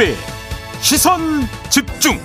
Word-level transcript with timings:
김종배 0.00 0.14
시선 0.80 1.20
집중 1.68 2.18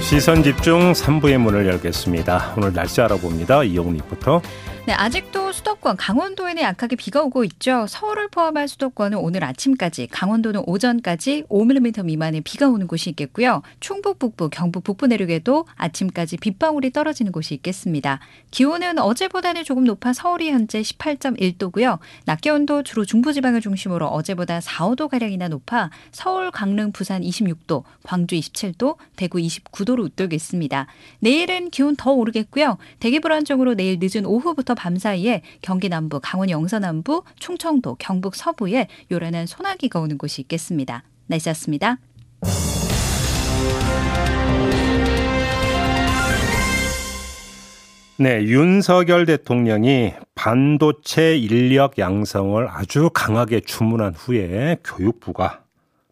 시선 0.00 0.42
집중 0.42 0.92
3부의 0.92 1.38
문을 1.38 1.66
열겠습니다. 1.66 2.54
오늘 2.56 2.72
날씨 2.72 3.00
알아봅니다. 3.00 3.64
이용 3.64 3.92
리포터. 3.92 4.40
네, 4.86 4.92
아직도 4.92 5.50
수도권 5.50 5.96
강원도에는 5.96 6.62
약하게 6.62 6.94
비가 6.94 7.20
오고 7.20 7.42
있죠. 7.42 7.86
서울을 7.88 8.28
포함한 8.28 8.68
수도권은 8.68 9.18
오늘 9.18 9.42
아침까지, 9.42 10.06
강원도는 10.06 10.62
오전까지 10.64 11.46
5mm 11.48 12.04
미만의 12.04 12.42
비가 12.42 12.68
오는 12.68 12.86
곳이 12.86 13.10
있겠고요. 13.10 13.62
충북 13.80 14.20
북부, 14.20 14.48
경북 14.48 14.84
북부 14.84 15.08
내륙에도 15.08 15.66
아침까지 15.74 16.36
빗방울이 16.36 16.92
떨어지는 16.92 17.32
곳이 17.32 17.54
있겠습니다. 17.54 18.20
기온은 18.52 19.00
어제보다는 19.00 19.64
조금 19.64 19.82
높아 19.82 20.12
서울이 20.12 20.50
현재 20.52 20.80
18.1도고요. 20.82 21.98
낮 22.24 22.40
기온도 22.40 22.84
주로 22.84 23.04
중부지방을 23.04 23.60
중심으로 23.62 24.06
어제보다 24.06 24.60
4, 24.60 24.90
5도 24.90 25.08
가량이나 25.08 25.48
높아 25.48 25.90
서울, 26.12 26.52
강릉, 26.52 26.92
부산 26.92 27.22
26도, 27.22 27.82
광주 28.04 28.36
27도, 28.36 28.98
대구 29.16 29.38
29도로 29.38 30.04
웃돌겠습니다. 30.04 30.86
내일은 31.18 31.70
기온 31.70 31.96
더 31.96 32.12
오르겠고요. 32.12 32.78
대기 33.00 33.18
불안정으로 33.18 33.74
내일 33.74 33.98
늦은 34.00 34.24
오후부터 34.24 34.75
밤 34.76 34.96
사이에 34.96 35.42
경기 35.62 35.88
남부, 35.88 36.20
강원 36.22 36.50
영서 36.50 36.78
남부, 36.78 37.24
충청도, 37.40 37.96
경북 37.98 38.36
서부에 38.36 38.86
요란한 39.10 39.46
소나기가 39.46 39.98
오는 39.98 40.16
곳이 40.16 40.42
있겠습니다. 40.42 41.02
날씨였습니다. 41.26 41.98
네, 48.18 48.42
윤석열 48.44 49.26
대통령이 49.26 50.14
반도체 50.34 51.36
인력 51.36 51.98
양성을 51.98 52.66
아주 52.70 53.10
강하게 53.12 53.60
주문한 53.60 54.14
후에 54.14 54.78
교육부가 54.82 55.64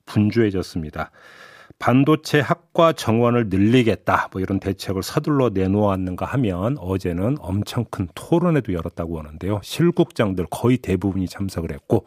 분주해졌습니다. 0.05 1.11
반도체 1.79 2.41
학과 2.41 2.93
정원을 2.93 3.49
늘리겠다 3.49 4.29
뭐 4.33 4.41
이런 4.41 4.61
대책을 4.61 5.03
서둘러 5.03 5.51
내놓았는가 5.51 6.25
하면 6.27 6.79
어제는 6.79 7.37
엄청 7.41 7.85
큰 7.91 8.09
토론회도 8.15 8.73
열었다고 8.73 9.19
하는데요. 9.19 9.61
실국장들 9.63 10.47
거의 10.51 10.79
대부분이 10.79 11.29
참석을 11.29 11.73
했고 11.73 12.07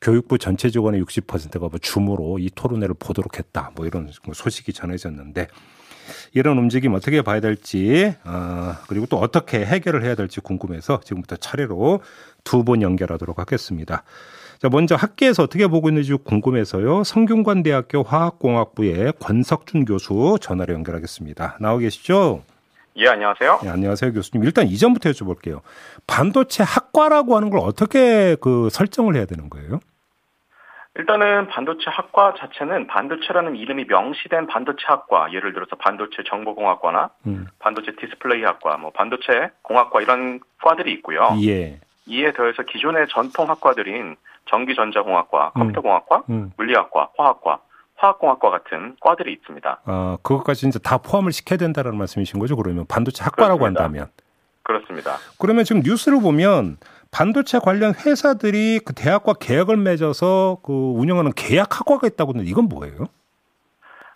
교육부 0.00 0.38
전체 0.38 0.70
직원의 0.70 1.02
60%가 1.02 1.68
뭐 1.68 1.78
줌으로 1.80 2.38
이 2.38 2.50
토론회를 2.54 2.94
보도록 2.98 3.38
했다 3.38 3.70
뭐 3.76 3.86
이런 3.86 4.10
소식이 4.32 4.72
전해졌는데 4.72 5.48
이런 6.34 6.58
움직임 6.58 6.94
어떻게 6.94 7.22
봐야 7.22 7.40
될지 7.40 8.14
어, 8.24 8.74
그리고 8.88 9.06
또 9.06 9.18
어떻게 9.18 9.64
해결을 9.64 10.04
해야 10.04 10.14
될지 10.14 10.40
궁금해서 10.40 11.00
지금부터 11.04 11.36
차례로 11.36 12.00
두분 12.44 12.82
연결하도록 12.82 13.38
하겠습니다. 13.38 14.04
자, 14.62 14.68
먼저 14.68 14.94
학계에서 14.94 15.42
어떻게 15.42 15.66
보고 15.66 15.88
있는지 15.88 16.14
궁금해서요. 16.14 17.02
성균관대학교 17.02 18.04
화학공학부의 18.04 19.14
권석준 19.18 19.84
교수 19.84 20.38
전화로 20.40 20.72
연결하겠습니다. 20.74 21.58
나와 21.60 21.78
계시죠? 21.78 22.42
예, 22.96 23.08
안녕하세요. 23.08 23.60
네, 23.62 23.70
안녕하세요, 23.70 24.12
교수님. 24.12 24.44
일단 24.44 24.68
이전부터 24.68 25.10
여쭤볼게요. 25.10 25.62
반도체 26.06 26.62
학과라고 26.62 27.36
하는 27.36 27.50
걸 27.50 27.60
어떻게 27.60 28.36
그 28.40 28.68
설정을 28.70 29.16
해야 29.16 29.24
되는 29.24 29.50
거예요? 29.50 29.80
일단은 30.94 31.48
반도체 31.48 31.84
학과 31.86 32.34
자체는 32.34 32.86
반도체라는 32.86 33.56
이름이 33.56 33.86
명시된 33.88 34.46
반도체 34.46 34.84
학과, 34.86 35.32
예를 35.32 35.54
들어서 35.54 35.76
반도체 35.76 36.22
정보공학과나 36.28 37.10
음. 37.26 37.46
반도체 37.58 37.92
디스플레이 37.96 38.42
학과, 38.44 38.76
뭐 38.76 38.90
반도체 38.90 39.50
공학과 39.62 40.02
이런 40.02 40.40
과들이 40.62 40.92
있고요. 40.94 41.30
예. 41.44 41.80
이에 42.06 42.32
더해서 42.32 42.62
기존의 42.64 43.06
전통 43.08 43.48
학과들인 43.48 44.16
전기전자공학과, 44.50 45.52
음. 45.56 45.60
컴퓨터공학과, 45.60 46.24
음. 46.28 46.52
물리학과, 46.58 47.10
화학과, 47.16 47.60
화학공학과 47.96 48.50
같은 48.50 48.96
과들이 49.00 49.32
있습니다. 49.32 49.80
아, 49.84 50.18
그것까지 50.22 50.68
이제 50.68 50.78
다 50.78 50.98
포함을 50.98 51.32
시켜야 51.32 51.56
된다는 51.56 51.96
말씀이신 51.96 52.38
거죠? 52.38 52.56
그러면 52.56 52.84
반도체 52.86 53.24
학과라고 53.24 53.60
그렇습니다. 53.60 53.82
한다면. 53.84 54.08
그렇습니다. 54.64 55.16
그러면 55.38 55.64
지금 55.64 55.82
뉴스를 55.84 56.20
보면 56.20 56.76
반도체 57.12 57.58
관련 57.58 57.92
회사들이 57.94 58.80
그 58.84 58.94
대학과 58.94 59.34
계약을 59.34 59.76
맺어서 59.76 60.58
그 60.64 60.72
운영하는 60.72 61.32
계약 61.36 61.78
학과가 61.78 62.06
있다고 62.06 62.32
하는데 62.32 62.48
이건 62.48 62.64
뭐예요? 62.64 63.04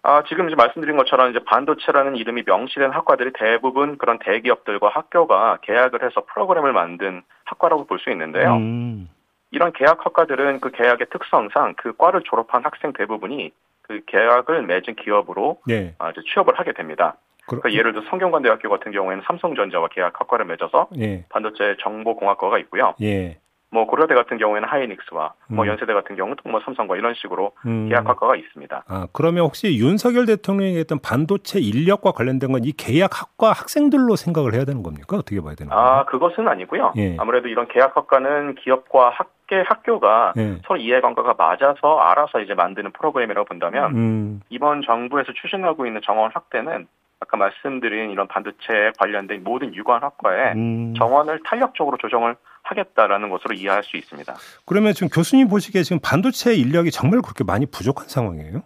아, 0.03 0.23
지금 0.29 0.47
이제 0.49 0.57
말씀드린 0.57 0.97
것처럼 0.97 1.31
이제 1.31 1.41
반도체라는 1.45 2.17
이름이 2.17 2.45
명시된 2.47 2.91
학과들이 2.93 3.33
대부분 3.39 3.99
그런 3.99 4.19
대기업들과 4.19 4.89
학교가 4.89 5.59
계약을 5.63 6.03
해서 6.05 6.25
프로그램을 6.33 6.73
만든 6.73 7.23
학과라고 7.45 7.87
볼 7.87 7.99
수 7.99 8.11
있는데요. 8.11 8.55
음. 8.55 9.11
이런 9.51 9.73
계약 9.73 10.05
학과들은 10.07 10.61
그 10.61 10.71
계약의 10.71 11.09
특성상 11.11 11.75
그 11.77 11.93
과를 11.97 12.23
졸업한 12.25 12.65
학생 12.65 12.93
대부분이 12.93 13.53
그 13.83 14.01
계약을 14.07 14.63
맺은 14.63 14.95
기업으로 14.97 15.59
네. 15.67 15.95
아, 15.99 16.11
이제 16.11 16.23
취업을 16.33 16.59
하게 16.59 16.73
됩니다. 16.73 17.17
그러니까 17.47 17.73
예를 17.73 17.93
들어 17.93 18.05
성균관대학교 18.11 18.69
같은 18.69 18.93
경우에는 18.93 19.23
삼성전자와 19.27 19.89
계약 19.89 20.21
학과를 20.21 20.47
맺어서 20.47 20.89
예. 20.99 21.25
반도체 21.29 21.77
정보공학과가 21.81 22.59
있고요. 22.59 22.95
예. 23.03 23.39
뭐 23.69 23.85
고려대 23.87 24.15
같은 24.15 24.39
경우에는 24.39 24.67
하이닉스와 24.69 25.21
뭐 25.23 25.33
음. 25.51 25.57
뭐 25.57 25.67
연세대 25.67 25.93
같은 25.93 26.15
경우는 26.15 26.37
뭐 26.45 26.61
삼성과 26.65 26.97
이런 26.97 27.15
식으로 27.15 27.51
음. 27.67 27.89
계약학과가 27.89 28.37
있습니다. 28.37 28.85
아 28.87 29.07
그러면 29.13 29.45
혹시 29.45 29.77
윤석열 29.77 30.25
대통령이 30.25 30.79
했던 30.79 30.99
반도체 31.01 31.59
인력과 31.61 32.13
관련된 32.13 32.53
건 32.53 32.63
이 32.65 32.73
계약학과 32.73 33.49
학생들로 33.53 34.17
생각을 34.17 34.55
해야 34.55 34.65
되는 34.65 34.83
겁니까? 34.83 35.17
어떻게 35.19 35.41
봐야 35.41 35.55
되는 35.57 35.71
거예요? 35.71 35.85
아 35.85 36.05
그것은 36.07 36.49
아니고요. 36.49 36.95
예. 36.97 37.17
아무래도 37.19 37.49
이런 37.49 37.67
계약학과는 37.69 38.55
기업과 38.55 39.11
학계 39.11 39.61
학교가 39.67 40.33
예. 40.39 40.59
서로 40.67 40.79
이해관계가 40.81 41.35
맞아서 41.37 41.99
알아서 41.99 42.41
이제 42.41 42.55
만드는 42.55 42.93
프로그램이라고 42.93 43.47
본다면 43.47 43.95
음. 43.97 44.41
이번 44.49 44.83
정부에서 44.87 45.33
추진하고 45.43 45.87
있는 45.87 46.01
정원 46.05 46.31
확대는 46.33 46.87
아까 47.21 47.37
말씀드린 47.37 48.11
이런 48.11 48.29
반도체 48.29 48.93
관련된 48.99 49.43
모든 49.43 49.75
유관 49.75 50.03
학과에 50.03 50.53
음. 50.53 50.95
정원을 50.95 51.41
탄력적으로 51.45 51.97
조정을 51.97 52.37
하겠다라는 52.63 53.31
것으로 53.31 53.55
이해할 53.55 53.83
수 53.85 53.97
있습니다. 53.97 54.35
그러면 54.67 54.93
지금 54.93 55.09
교수님 55.09 55.49
보시기에 55.49 55.83
지금 55.83 56.01
반도체 56.03 56.55
인력이 56.55 56.91
정말 56.91 57.23
그렇게 57.23 57.45
많이 57.45 57.65
부족한 57.67 58.09
상황이에요? 58.09 58.63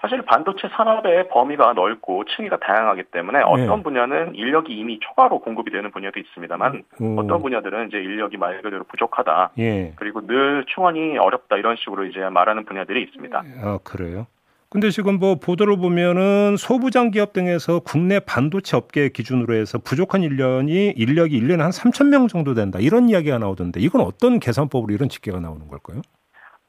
사실 0.00 0.22
반도체 0.22 0.68
산업의 0.68 1.28
범위가 1.28 1.72
넓고 1.72 2.24
층위가 2.24 2.58
다양하기 2.58 3.04
때문에 3.04 3.40
어떤 3.40 3.78
네. 3.78 3.82
분야는 3.82 4.34
인력이 4.36 4.72
이미 4.72 5.00
초과로 5.00 5.40
공급이 5.40 5.72
되는 5.72 5.90
분야도 5.90 6.20
있습니다만 6.20 6.84
음. 7.00 7.18
어떤 7.18 7.42
분야들은 7.42 7.88
이제 7.88 7.98
인력이 7.98 8.36
말 8.36 8.62
그대로 8.62 8.84
부족하다. 8.84 9.50
예. 9.58 9.92
그리고 9.96 10.24
늘 10.24 10.64
충원이 10.68 11.18
어렵다 11.18 11.56
이런 11.56 11.74
식으로 11.76 12.04
이제 12.04 12.20
말하는 12.20 12.64
분야들이 12.64 13.02
있습니다. 13.02 13.42
아 13.64 13.78
그래요? 13.82 14.26
근데 14.70 14.90
지금 14.90 15.18
뭐 15.18 15.36
보도를 15.36 15.78
보면은 15.78 16.56
소부장 16.58 17.10
기업 17.10 17.32
등에서 17.32 17.80
국내 17.80 18.20
반도체 18.20 18.76
업계 18.76 19.08
기준으로 19.08 19.54
해서 19.54 19.78
부족한 19.78 20.22
인력이 20.22 20.92
인력이 20.94 21.40
1년에 21.40 21.58
한 21.58 21.70
3천 21.70 22.08
명 22.08 22.28
정도 22.28 22.52
된다. 22.52 22.78
이런 22.78 23.08
이야기가 23.08 23.38
나오던데 23.38 23.80
이건 23.80 24.02
어떤 24.02 24.38
계산법으로 24.38 24.92
이런 24.92 25.08
집계가 25.08 25.40
나오는 25.40 25.66
걸까요? 25.68 26.02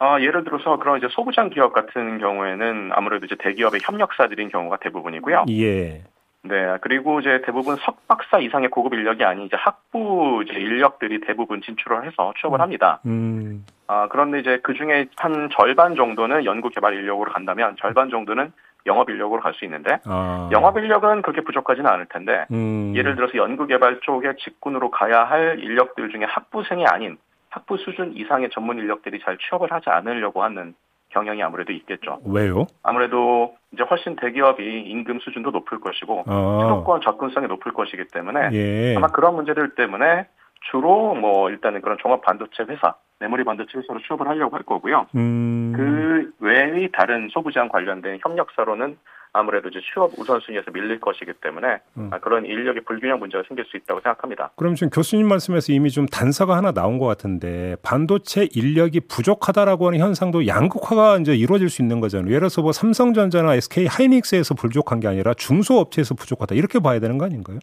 아, 0.01 0.21
예를 0.21 0.45
들어서 0.45 0.77
그런 0.79 0.97
이제 0.97 1.07
소부장 1.09 1.49
기업 1.49 1.73
같은 1.73 2.19
경우에는 2.19 2.91
아무래도 2.93 3.25
이제 3.25 3.35
대기업의 3.37 3.81
협력사들인 3.83 4.47
경우가 4.47 4.77
대부분이고요. 4.77 5.45
예. 5.49 6.03
네, 6.43 6.77
그리고 6.81 7.19
이제 7.19 7.41
대부분 7.45 7.75
석박사 7.75 8.39
이상의 8.39 8.69
고급 8.69 8.93
인력이 8.93 9.23
아닌 9.23 9.45
이제 9.45 9.57
학부 9.57 10.43
이제 10.45 10.57
인력들이 10.57 11.21
대부분 11.21 11.61
진출을 11.61 12.05
해서 12.05 12.33
취업을 12.39 12.61
합니다. 12.61 12.99
음. 13.05 13.65
아, 13.87 14.07
그런데 14.09 14.39
이제 14.39 14.59
그 14.63 14.73
중에 14.73 15.07
한 15.17 15.49
절반 15.51 15.95
정도는 15.95 16.45
연구 16.45 16.69
개발 16.69 16.93
인력으로 16.93 17.31
간다면 17.31 17.75
절반 17.79 18.09
정도는 18.09 18.53
영업 18.85 19.09
인력으로 19.09 19.41
갈 19.41 19.53
수 19.53 19.65
있는데 19.65 19.99
아. 20.05 20.49
영업 20.53 20.77
인력은 20.77 21.21
그렇게 21.23 21.41
부족하지는 21.41 21.89
않을 21.89 22.05
텐데 22.05 22.45
음. 22.51 22.93
예를 22.95 23.15
들어서 23.15 23.35
연구 23.35 23.67
개발 23.67 23.99
쪽에 24.01 24.33
직군으로 24.39 24.91
가야 24.91 25.25
할 25.25 25.59
인력들 25.59 26.09
중에 26.09 26.23
학부생이 26.23 26.85
아닌 26.85 27.17
학부 27.49 27.77
수준 27.77 28.13
이상의 28.15 28.49
전문 28.51 28.77
인력들이 28.77 29.19
잘 29.25 29.37
취업을 29.37 29.71
하지 29.71 29.89
않으려고 29.89 30.43
하는 30.43 30.73
경향이 31.09 31.41
아무래도 31.43 31.73
있겠죠. 31.73 32.19
왜요? 32.25 32.67
아무래도 32.83 33.55
이제 33.73 33.83
훨씬 33.83 34.15
대기업이 34.15 34.63
임금 34.63 35.19
수준도 35.19 35.51
높을 35.51 35.79
것이고 35.79 36.23
아. 36.27 36.59
수도권 36.61 37.01
접근성이 37.01 37.47
높을 37.47 37.73
것이기 37.73 38.05
때문에 38.11 38.49
예. 38.53 38.95
아마 38.95 39.07
그런 39.07 39.35
문제들 39.35 39.75
때문에 39.75 40.27
주로 40.71 41.15
뭐 41.15 41.49
일단은 41.49 41.81
그런 41.81 41.97
종합 41.99 42.21
반도체 42.21 42.63
회사, 42.63 42.95
메모리 43.19 43.43
반도체 43.43 43.77
회사로 43.77 43.99
취업을 44.01 44.27
하려고 44.27 44.55
할 44.55 44.63
거고요. 44.63 45.07
음. 45.15 45.73
그 45.75 46.31
외의 46.39 46.89
다른 46.91 47.29
소부장 47.31 47.69
관련된 47.69 48.19
협력사로는 48.21 48.97
아무래도 49.33 49.69
이제 49.69 49.79
취업 49.93 50.11
우선순위에서 50.17 50.71
밀릴 50.71 50.99
것이기 50.99 51.33
때문에 51.41 51.79
음. 51.97 52.09
그런 52.21 52.45
인력의 52.45 52.83
불균형 52.85 53.19
문제가 53.19 53.43
생길 53.47 53.65
수 53.65 53.77
있다고 53.77 54.01
생각합니다. 54.01 54.51
그럼 54.55 54.75
지금 54.75 54.89
교수님 54.89 55.27
말씀에서 55.27 55.71
이미 55.71 55.89
좀 55.91 56.05
단서가 56.07 56.57
하나 56.57 56.71
나온 56.71 56.97
것 56.97 57.05
같은데 57.05 57.75
반도체 57.83 58.47
인력이 58.51 59.01
부족하다라고 59.01 59.87
하는 59.87 59.99
현상도 59.99 60.47
양극화가 60.47 61.17
이제 61.17 61.35
이루어질 61.35 61.69
수 61.69 61.81
있는 61.81 61.99
거잖아요. 61.99 62.27
예를 62.29 62.39
들어서 62.41 62.61
뭐 62.61 62.71
삼성전자나 62.71 63.53
SK 63.55 63.87
하이닉스에서 63.87 64.55
부족한 64.55 64.99
게 64.99 65.07
아니라 65.07 65.33
중소업체에서 65.35 66.15
부족하다 66.15 66.55
이렇게 66.55 66.79
봐야 66.79 66.99
되는 66.99 67.17
거 67.17 67.25
아닌가요? 67.25 67.59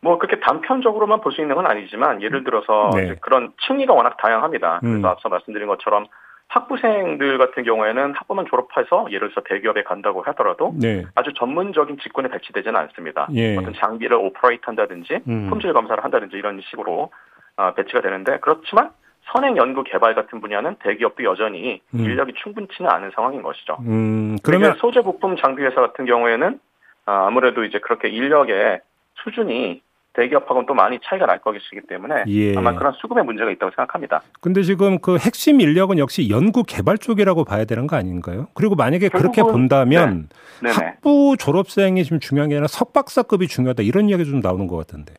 뭐 0.00 0.18
그렇게 0.18 0.40
단편적으로만 0.40 1.20
볼 1.20 1.32
수 1.32 1.40
있는 1.40 1.54
건 1.56 1.66
아니지만 1.66 2.22
예를 2.22 2.44
들어서 2.44 2.90
네. 2.94 3.14
그런 3.20 3.52
층위가 3.66 3.92
워낙 3.94 4.16
다양합니다. 4.18 4.80
그래서 4.80 4.98
음. 4.98 5.04
앞서 5.04 5.28
말씀드린 5.28 5.66
것처럼 5.68 6.06
학부생들 6.48 7.38
같은 7.38 7.64
경우에는 7.64 8.14
학부만 8.14 8.46
졸업해서 8.48 9.06
예를 9.10 9.28
들어서 9.28 9.42
대기업에 9.46 9.82
간다고 9.82 10.22
하더라도 10.22 10.74
네. 10.80 11.04
아주 11.14 11.32
전문적인 11.34 11.98
직군에 11.98 12.28
배치되지는 12.28 12.76
않습니다. 12.76 13.28
예. 13.34 13.56
어떤 13.56 13.74
장비를 13.74 14.16
operate 14.16 14.62
한다든지 14.64 15.20
음. 15.28 15.48
품질 15.48 15.72
검사를 15.72 16.02
한다든지 16.02 16.36
이런 16.36 16.60
식으로 16.70 17.10
어, 17.56 17.74
배치가 17.74 18.00
되는데 18.00 18.38
그렇지만 18.40 18.90
선행 19.32 19.56
연구 19.56 19.82
개발 19.82 20.14
같은 20.14 20.40
분야는 20.40 20.76
대기업도 20.76 21.24
여전히 21.24 21.82
음. 21.94 22.00
인력이 22.00 22.34
충분치는 22.42 22.88
않은 22.90 23.10
상황인 23.14 23.42
것이죠. 23.42 23.78
음, 23.80 24.36
그러면 24.42 24.74
소재 24.76 25.00
부품 25.02 25.36
장비 25.36 25.62
회사 25.62 25.80
같은 25.80 26.06
경우에는 26.06 26.60
어, 27.06 27.12
아무래도 27.12 27.64
이제 27.64 27.78
그렇게 27.80 28.08
인력의 28.08 28.80
수준이 29.24 29.82
대기업하고는 30.16 30.66
또 30.66 30.74
많이 30.74 30.98
차이가 31.04 31.26
날 31.26 31.38
것이기 31.38 31.82
때문에 31.88 32.24
예. 32.28 32.56
아마 32.56 32.74
그런 32.74 32.92
수급의 32.94 33.24
문제가 33.24 33.50
있다고 33.50 33.70
생각합니다. 33.76 34.22
근데 34.40 34.62
지금 34.62 34.98
그 34.98 35.16
핵심 35.18 35.60
인력은 35.60 35.98
역시 35.98 36.30
연구 36.30 36.64
개발 36.64 36.98
쪽이라고 36.98 37.44
봐야 37.44 37.64
되는 37.64 37.86
거 37.86 37.96
아닌가요? 37.96 38.48
그리고 38.54 38.74
만약에 38.74 39.08
그렇게 39.10 39.42
본다면 39.42 40.28
네. 40.62 40.70
학부 40.70 41.36
졸업생이 41.38 42.02
지금 42.04 42.18
중요한 42.18 42.48
게 42.48 42.56
아니라 42.56 42.66
석박사급이 42.66 43.46
중요하다 43.46 43.82
이런 43.82 44.08
이야기 44.08 44.24
좀 44.24 44.40
나오는 44.40 44.66
것 44.66 44.76
같은데. 44.76 45.14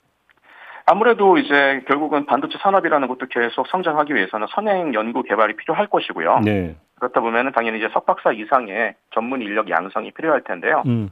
아무래도 0.89 1.38
이제 1.38 1.83
결국은 1.85 2.25
반도체 2.25 2.57
산업이라는 2.59 3.07
것도 3.09 3.27
계속 3.29 3.67
성장하기 3.67 4.15
위해서는 4.15 4.47
선행 4.49 4.94
연구 4.94 5.21
개발이 5.21 5.57
필요할 5.57 5.88
것이고요. 5.88 6.39
네. 6.45 6.77
그렇다 6.95 7.19
보면은 7.19 7.51
당연히 7.51 7.79
이제 7.79 7.89
석박사 7.94 8.31
이상의 8.31 8.95
전문 9.13 9.41
인력 9.41 9.69
양성이 9.69 10.11
필요할 10.11 10.44
텐데요. 10.45 10.83
음. 10.85 11.09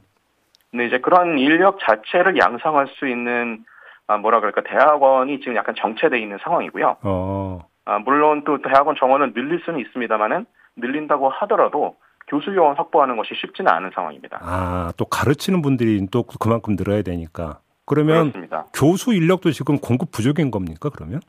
근데 0.70 0.86
이제 0.86 0.98
그런 0.98 1.38
인력 1.38 1.78
자체를 1.80 2.38
양성할 2.38 2.88
수 2.98 3.06
있는 3.06 3.64
아, 4.08 4.16
뭐라 4.16 4.40
그럴까 4.40 4.62
대학원이 4.62 5.40
지금 5.40 5.56
약간 5.56 5.74
정체돼 5.76 6.18
있는 6.18 6.38
상황이고요. 6.42 6.96
어. 7.02 7.60
아, 7.84 7.98
물론 7.98 8.44
또 8.44 8.60
대학원 8.62 8.96
정원은 8.96 9.34
늘릴 9.34 9.60
수는 9.64 9.80
있습니다만은 9.80 10.46
늘린다고 10.76 11.28
하더라도 11.28 11.96
교수 12.28 12.54
요원 12.54 12.76
확보하는 12.76 13.16
것이 13.16 13.30
쉽지는 13.34 13.70
않은 13.70 13.90
상황입니다. 13.94 14.38
아, 14.42 14.92
또 14.96 15.04
가르치는 15.04 15.62
분들이 15.62 16.06
또 16.10 16.24
그만큼 16.24 16.76
늘어야 16.76 17.02
되니까. 17.02 17.60
그러면 17.84 18.32
그렇습니다. 18.32 18.66
교수 18.74 19.14
인력도 19.14 19.52
지금 19.52 19.78
공급 19.78 20.10
부족인 20.10 20.50
겁니까? 20.50 20.90
그러면? 20.92 21.20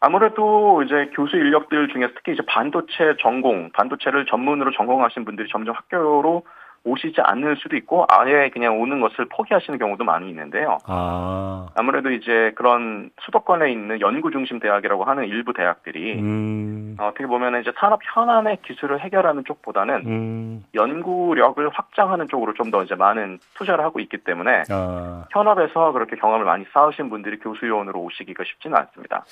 아무래도 0.00 0.82
이제 0.82 1.10
교수 1.14 1.36
인력들 1.36 1.88
중에서 1.92 2.12
특히 2.16 2.32
이제 2.32 2.42
반도체 2.46 3.16
전공, 3.20 3.70
반도체를 3.72 4.26
전문으로 4.26 4.72
전공하신 4.72 5.24
분들이 5.24 5.48
점점 5.50 5.76
학교로 5.76 6.44
오시지 6.84 7.20
않을 7.20 7.56
수도 7.56 7.76
있고 7.76 8.06
아예 8.08 8.50
그냥 8.50 8.80
오는 8.80 9.00
것을 9.00 9.26
포기하시는 9.26 9.78
경우도 9.78 10.02
많이 10.04 10.28
있는데요. 10.30 10.78
아. 10.86 11.68
아무래도 11.76 12.10
이제 12.10 12.52
그런 12.56 13.10
수도권에 13.20 13.70
있는 13.70 14.00
연구 14.00 14.30
중심 14.32 14.58
대학이라고 14.58 15.04
하는 15.04 15.24
일부 15.28 15.52
대학들이 15.52 16.18
음. 16.18 16.96
어, 16.98 17.12
떻게 17.12 17.26
보면 17.26 17.60
이제 17.60 17.72
산업 17.78 18.00
현안의 18.02 18.58
기술을 18.62 19.00
해결하는 19.00 19.44
쪽보다는 19.44 20.02
음. 20.06 20.64
연구력을 20.74 21.68
확장하는 21.68 22.26
쪽으로 22.28 22.54
좀 22.54 22.72
더 22.72 22.82
이제 22.82 22.94
많은 22.94 23.38
투자를 23.54 23.84
하고 23.84 24.00
있기 24.00 24.16
때문에 24.24 24.62
아. 24.70 25.26
현업에서 25.30 25.92
그렇게 25.92 26.16
경험을 26.16 26.46
많이 26.46 26.64
쌓으신 26.72 27.10
분들이 27.10 27.38
교수 27.38 27.68
요원으로 27.68 28.00
오시기가 28.00 28.44
쉽지는 28.44 28.78
않습니다. 28.78 29.24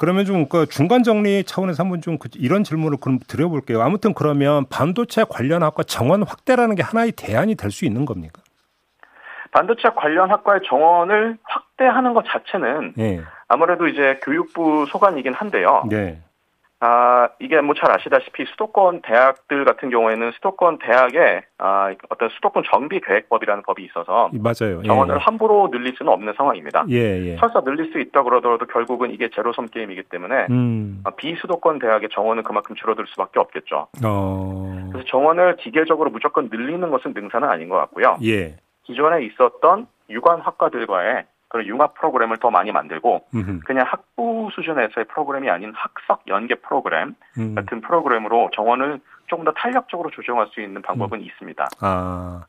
그러면 0.00 0.24
좀그 0.24 0.64
중간 0.70 1.02
정리 1.02 1.44
차원에서 1.44 1.82
한번 1.82 2.00
좀그 2.00 2.30
이런 2.36 2.64
질문을 2.64 2.96
그럼 3.02 3.18
드려볼게요. 3.18 3.82
아무튼 3.82 4.14
그러면 4.14 4.64
반도체 4.70 5.26
관련 5.28 5.62
학과 5.62 5.82
정원 5.82 6.22
확대라는 6.22 6.74
게 6.74 6.82
하나의 6.82 7.12
대안이 7.12 7.54
될 7.54 7.70
수 7.70 7.84
있는 7.84 8.06
겁니까? 8.06 8.40
반도체 9.52 9.90
관련 9.94 10.30
학과의 10.30 10.62
정원을 10.64 11.36
확대하는 11.42 12.14
것 12.14 12.24
자체는 12.24 12.94
네. 12.96 13.20
아무래도 13.46 13.88
이제 13.88 14.18
교육부 14.22 14.86
소관이긴 14.88 15.34
한데요. 15.34 15.84
네. 15.90 16.22
아, 16.82 17.28
이게 17.38 17.60
뭐 17.60 17.74
잘 17.74 17.90
아시다시피 17.94 18.44
수도권 18.46 19.02
대학들 19.02 19.64
같은 19.64 19.90
경우에는 19.90 20.32
수도권 20.32 20.78
대학에 20.78 21.42
아, 21.58 21.94
어떤 22.08 22.28
수도권 22.30 22.64
정비 22.72 23.00
계획법이라는 23.00 23.62
법이 23.64 23.84
있어서 23.84 24.30
맞아요. 24.32 24.82
정원을 24.82 25.16
예. 25.16 25.18
함부로 25.18 25.70
늘릴 25.70 25.94
수는 25.96 26.10
없는 26.12 26.32
상황입니다. 26.36 26.84
예, 26.90 26.96
예. 27.26 27.36
설사 27.36 27.60
늘릴 27.62 27.92
수 27.92 28.00
있다 28.00 28.22
그러더라도 28.22 28.66
결국은 28.66 29.10
이게 29.10 29.28
제로섬 29.30 29.66
게임이기 29.66 30.04
때문에 30.04 30.46
음. 30.50 31.00
아, 31.04 31.10
비수도권 31.10 31.78
대학의 31.80 32.08
정원은 32.12 32.42
그만큼 32.44 32.74
줄어들 32.76 33.06
수밖에 33.08 33.38
없겠죠. 33.40 33.88
어. 34.04 34.88
그래서 34.90 35.06
정원을 35.08 35.56
기계적으로 35.56 36.10
무조건 36.10 36.48
늘리는 36.50 36.90
것은 36.90 37.12
능사는 37.14 37.46
아닌 37.48 37.68
것 37.68 37.76
같고요. 37.76 38.16
예. 38.24 38.56
기존에 38.84 39.22
있었던 39.24 39.86
유관 40.08 40.40
학과들과의 40.40 41.24
그런 41.50 41.66
융합 41.66 41.94
프로그램을 41.94 42.38
더 42.38 42.50
많이 42.50 42.72
만들고 42.72 43.26
음흠. 43.34 43.60
그냥 43.66 43.84
학부 43.86 44.48
수준에서의 44.54 45.06
프로그램이 45.08 45.50
아닌 45.50 45.72
학석 45.74 46.22
연계 46.28 46.54
프로그램 46.54 47.16
음. 47.38 47.54
같은 47.56 47.80
프로그램으로 47.82 48.50
정원을 48.54 49.00
조금 49.26 49.44
더 49.44 49.52
탄력적으로 49.52 50.10
조정할 50.10 50.46
수 50.52 50.60
있는 50.60 50.80
방법은 50.80 51.18
음. 51.18 51.24
있습니다. 51.24 51.68
아. 51.80 52.46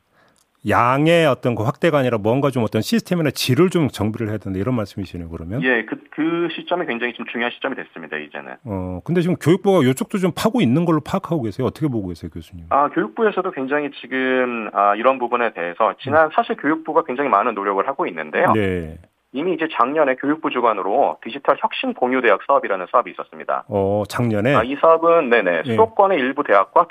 양의 0.68 1.26
어떤 1.26 1.54
그 1.54 1.64
확대가 1.64 1.98
아니라 1.98 2.18
뭔가 2.18 2.50
좀 2.50 2.62
어떤 2.62 2.82
시스템이나 2.82 3.30
질을 3.30 3.68
좀 3.70 3.88
정비를 3.88 4.28
해야 4.28 4.38
된다 4.38 4.58
이런 4.58 4.76
말씀이시네요 4.76 5.28
그러면? 5.28 5.62
예, 5.62 5.84
그, 5.84 5.96
그 6.10 6.48
시점이 6.54 6.86
굉장히 6.86 7.14
좀 7.14 7.26
중요한 7.26 7.50
시점이 7.52 7.74
됐습니다 7.74 8.16
이제는. 8.16 8.54
어, 8.64 9.00
근데 9.04 9.20
지금 9.22 9.36
교육부가 9.36 9.84
이쪽도 9.88 10.18
좀 10.18 10.30
파고 10.36 10.60
있는 10.60 10.84
걸로 10.84 11.00
파악하고 11.00 11.42
계세요. 11.42 11.66
어떻게 11.66 11.88
보고 11.88 12.08
계세요 12.08 12.30
교수님? 12.32 12.66
아, 12.70 12.88
교육부에서도 12.90 13.50
굉장히 13.50 13.90
지금 14.00 14.70
아, 14.72 14.94
이런 14.94 15.18
부분에 15.18 15.52
대해서 15.52 15.94
지난 16.00 16.26
음. 16.26 16.30
사실 16.32 16.56
교육부가 16.56 17.02
굉장히 17.04 17.28
많은 17.28 17.54
노력을 17.54 17.86
하고 17.88 18.06
있는데요. 18.06 18.52
네. 18.52 18.98
이미 19.32 19.54
이제 19.54 19.66
작년에 19.72 20.16
교육부 20.16 20.50
주관으로 20.50 21.16
디지털 21.24 21.56
혁신 21.58 21.94
공유 21.94 22.20
대학 22.20 22.40
사업이라는 22.46 22.86
사업이 22.92 23.10
있었습니다. 23.12 23.64
어, 23.66 24.02
작년에? 24.08 24.54
아, 24.54 24.62
이 24.62 24.76
사업은 24.76 25.30
네네 25.30 25.62
예. 25.64 25.70
수도권의 25.70 26.18
네. 26.18 26.22
일부 26.22 26.44
대학과 26.44 26.86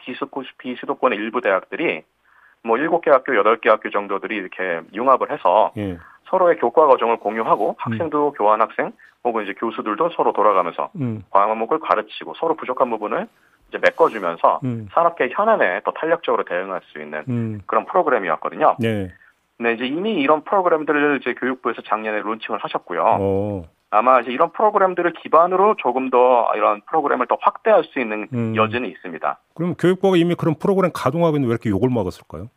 비수도권의 0.58 1.20
일부 1.20 1.40
대학들이 1.40 2.04
뭐 2.64 2.78
일곱 2.78 3.02
개 3.02 3.12
학교, 3.12 3.36
여덟 3.36 3.60
개 3.60 3.70
학교 3.70 3.90
정도들이 3.90 4.36
이렇게 4.36 4.82
융합을 4.94 5.32
해서 5.32 5.72
예. 5.78 5.98
서로의 6.26 6.58
교과 6.58 6.88
과정을 6.88 7.18
공유하고 7.18 7.72
음. 7.72 7.76
학생도 7.78 8.30
음. 8.30 8.34
교환 8.34 8.62
학생 8.62 8.92
혹은 9.24 9.44
이제 9.44 9.54
교수들도 9.54 10.10
서로 10.16 10.34
돌아가면서 10.34 10.90
음. 10.96 11.24
과목을 11.30 11.80
가르치고 11.80 12.36
서로 12.36 12.56
부족한 12.56 12.90
부분을 12.90 13.28
이제 13.70 13.78
메꿔주면서 13.78 14.60
음. 14.64 14.88
산업계 14.94 15.30
현안에 15.32 15.82
더 15.84 15.92
탄력적으로 15.92 16.44
대응할 16.44 16.82
수 16.92 17.02
있는 17.02 17.24
음. 17.30 17.62
그런 17.66 17.86
프로그램이었거든요. 17.86 18.78
네. 18.80 19.12
네, 19.60 19.74
이제 19.74 19.86
이미 19.86 20.14
이런 20.14 20.44
프로그램들을 20.44 21.20
이제 21.22 21.34
교육부에서 21.36 21.84
작년에 21.84 22.20
론칭을 22.22 22.60
하셨고요. 22.64 23.02
오. 23.20 23.66
아마 23.92 24.22
이제 24.22 24.32
이런 24.32 24.52
프로그램들을 24.54 25.14
기반으로 25.22 25.76
조금 25.78 26.10
더 26.10 26.50
이런 26.56 26.82
프로그램을 26.90 27.28
더 27.28 27.38
확대할 27.40 27.84
수 27.84 28.00
있는 28.00 28.28
음. 28.34 28.56
여지는 28.56 28.90
있습니다. 28.90 29.40
그럼 29.54 29.76
교육부가 29.76 30.16
이미 30.16 30.34
그런 30.34 30.56
프로그램 30.56 30.92
가동하고 30.94 31.36
있는데 31.36 31.50
왜 31.50 31.54
이렇게 31.54 31.70
욕을 31.70 31.90
먹었을까요? 31.90 32.50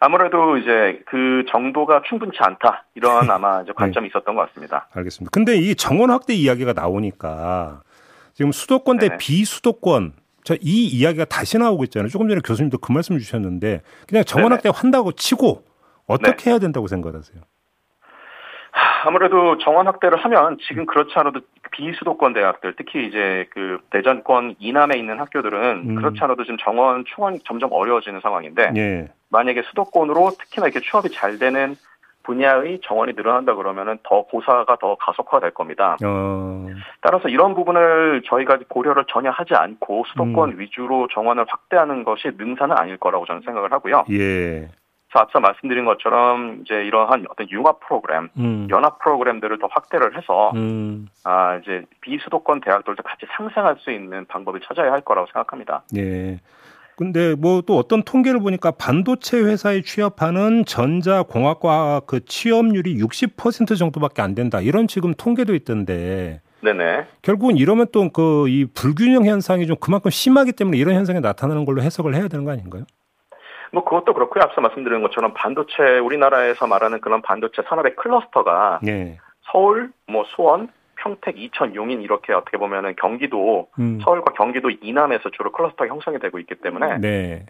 아무래도 0.00 0.56
이제 0.56 1.00
그 1.06 1.44
정도가 1.48 2.02
충분치 2.08 2.38
않다 2.40 2.86
이런 2.96 3.30
아마 3.30 3.62
이제 3.62 3.72
관점이 3.72 4.08
네. 4.08 4.10
있었던 4.10 4.34
것 4.34 4.48
같습니다. 4.48 4.88
알겠습니다. 4.92 5.30
근데 5.32 5.54
이 5.54 5.76
정원 5.76 6.10
확대 6.10 6.34
이야기가 6.34 6.72
나오니까 6.72 7.82
지금 8.34 8.50
수도권 8.50 8.98
대 8.98 9.06
네네. 9.06 9.18
비수도권 9.18 10.14
자, 10.42 10.56
이 10.60 10.88
이야기가 10.88 11.26
다시 11.26 11.56
나오고 11.56 11.84
있잖아요. 11.84 12.08
조금 12.08 12.28
전에 12.28 12.40
교수님도 12.44 12.78
그 12.78 12.90
말씀 12.90 13.16
주셨는데 13.16 13.82
그냥 14.08 14.24
정원 14.24 14.50
확대 14.50 14.70
한다고 14.74 15.12
치고 15.12 15.62
어떻게 16.08 16.36
네. 16.36 16.50
해야 16.50 16.58
된다고 16.58 16.88
생각하세요? 16.88 17.40
아무래도 19.04 19.58
정원 19.58 19.86
확대를 19.86 20.18
하면 20.18 20.58
지금 20.68 20.86
그렇지 20.86 21.12
않아도 21.16 21.40
비수도권 21.72 22.34
대학들 22.34 22.74
특히 22.76 23.06
이제 23.06 23.46
그 23.50 23.78
대전권 23.90 24.54
이남에 24.58 24.96
있는 24.96 25.18
학교들은 25.18 25.90
음. 25.90 25.94
그렇지 25.96 26.18
않아도 26.22 26.44
지금 26.44 26.56
정원 26.58 27.04
충원이 27.06 27.40
점점 27.44 27.72
어려워지는 27.72 28.20
상황인데 28.20 28.72
예. 28.76 29.08
만약에 29.30 29.62
수도권으로 29.62 30.30
특히나 30.38 30.68
이렇게 30.68 30.80
취업이 30.80 31.10
잘 31.10 31.38
되는 31.38 31.74
분야의 32.22 32.80
정원이 32.84 33.14
늘어난다 33.16 33.56
그러면은 33.56 33.98
더 34.04 34.22
고사가 34.22 34.76
더 34.76 34.94
가속화될 34.94 35.50
겁니다. 35.52 35.96
어. 36.04 36.68
따라서 37.00 37.28
이런 37.28 37.54
부분을 37.54 38.22
저희가 38.26 38.58
고려를 38.68 39.04
전혀 39.08 39.30
하지 39.30 39.54
않고 39.54 40.04
수도권 40.12 40.50
음. 40.52 40.60
위주로 40.60 41.08
정원을 41.12 41.46
확대하는 41.48 42.04
것이 42.04 42.30
능사는 42.36 42.76
아닐 42.78 42.96
거라고 42.98 43.26
저는 43.26 43.42
생각을 43.44 43.72
하고요. 43.72 44.04
예. 44.10 44.68
앞서 45.20 45.40
말씀드린 45.40 45.84
것처럼 45.84 46.60
이제 46.62 46.74
이러한 46.84 47.26
어떤 47.30 47.48
융합 47.50 47.80
프로그램, 47.80 48.28
음. 48.38 48.66
연합 48.70 48.98
프로그램들을 49.00 49.58
더 49.58 49.68
확대를 49.70 50.16
해서 50.16 50.50
음. 50.54 51.08
아 51.24 51.56
이제 51.56 51.84
비수도권 52.00 52.60
대학들도 52.60 53.02
같이 53.02 53.26
상생할 53.36 53.76
수 53.80 53.90
있는 53.90 54.24
방법을 54.26 54.60
찾아야 54.66 54.92
할 54.92 55.00
거라고 55.02 55.26
생각합니다. 55.32 55.82
예. 55.96 56.40
근데 56.96 57.34
뭐 57.34 57.62
또 57.62 57.78
어떤 57.78 58.02
통계를 58.02 58.40
보니까 58.40 58.70
반도체 58.70 59.38
회사에 59.40 59.80
취업하는 59.82 60.64
전자공학과 60.64 62.02
그 62.06 62.24
취업률이 62.24 62.96
60% 62.98 63.78
정도밖에 63.78 64.22
안 64.22 64.34
된다. 64.34 64.60
이런 64.60 64.86
지금 64.86 65.14
통계도 65.14 65.54
있던데. 65.54 66.40
네네. 66.62 67.06
결국은 67.22 67.56
이러면 67.56 67.86
또 67.92 68.08
그 68.10 68.46
이 68.48 68.66
불균형 68.72 69.24
현상이 69.26 69.66
좀 69.66 69.76
그만큼 69.80 70.10
심하기 70.10 70.52
때문에 70.52 70.76
이런 70.78 70.94
현상이 70.94 71.20
나타나는 71.20 71.64
걸로 71.64 71.82
해석을 71.82 72.14
해야 72.14 72.28
되는 72.28 72.44
거 72.44 72.52
아닌가요? 72.52 72.84
뭐 73.72 73.84
그것도 73.84 74.12
그렇고요. 74.12 74.44
앞서 74.44 74.60
말씀드린 74.60 75.02
것처럼 75.02 75.32
반도체 75.34 75.98
우리나라에서 75.98 76.66
말하는 76.66 77.00
그런 77.00 77.22
반도체 77.22 77.62
산업의 77.62 77.96
클러스터가 77.96 78.80
네. 78.82 79.18
서울, 79.50 79.90
뭐 80.06 80.24
수원, 80.36 80.68
평택, 80.96 81.38
이천, 81.38 81.74
용인 81.74 82.02
이렇게 82.02 82.32
어떻게 82.32 82.58
보면은 82.58 82.94
경기도 82.96 83.68
음. 83.78 83.98
서울과 84.04 84.34
경기도 84.34 84.70
이남에서 84.70 85.30
주로 85.30 85.50
클러스터가 85.52 85.88
형성이 85.88 86.18
되고 86.18 86.38
있기 86.38 86.56
때문에 86.56 86.98
네. 86.98 87.46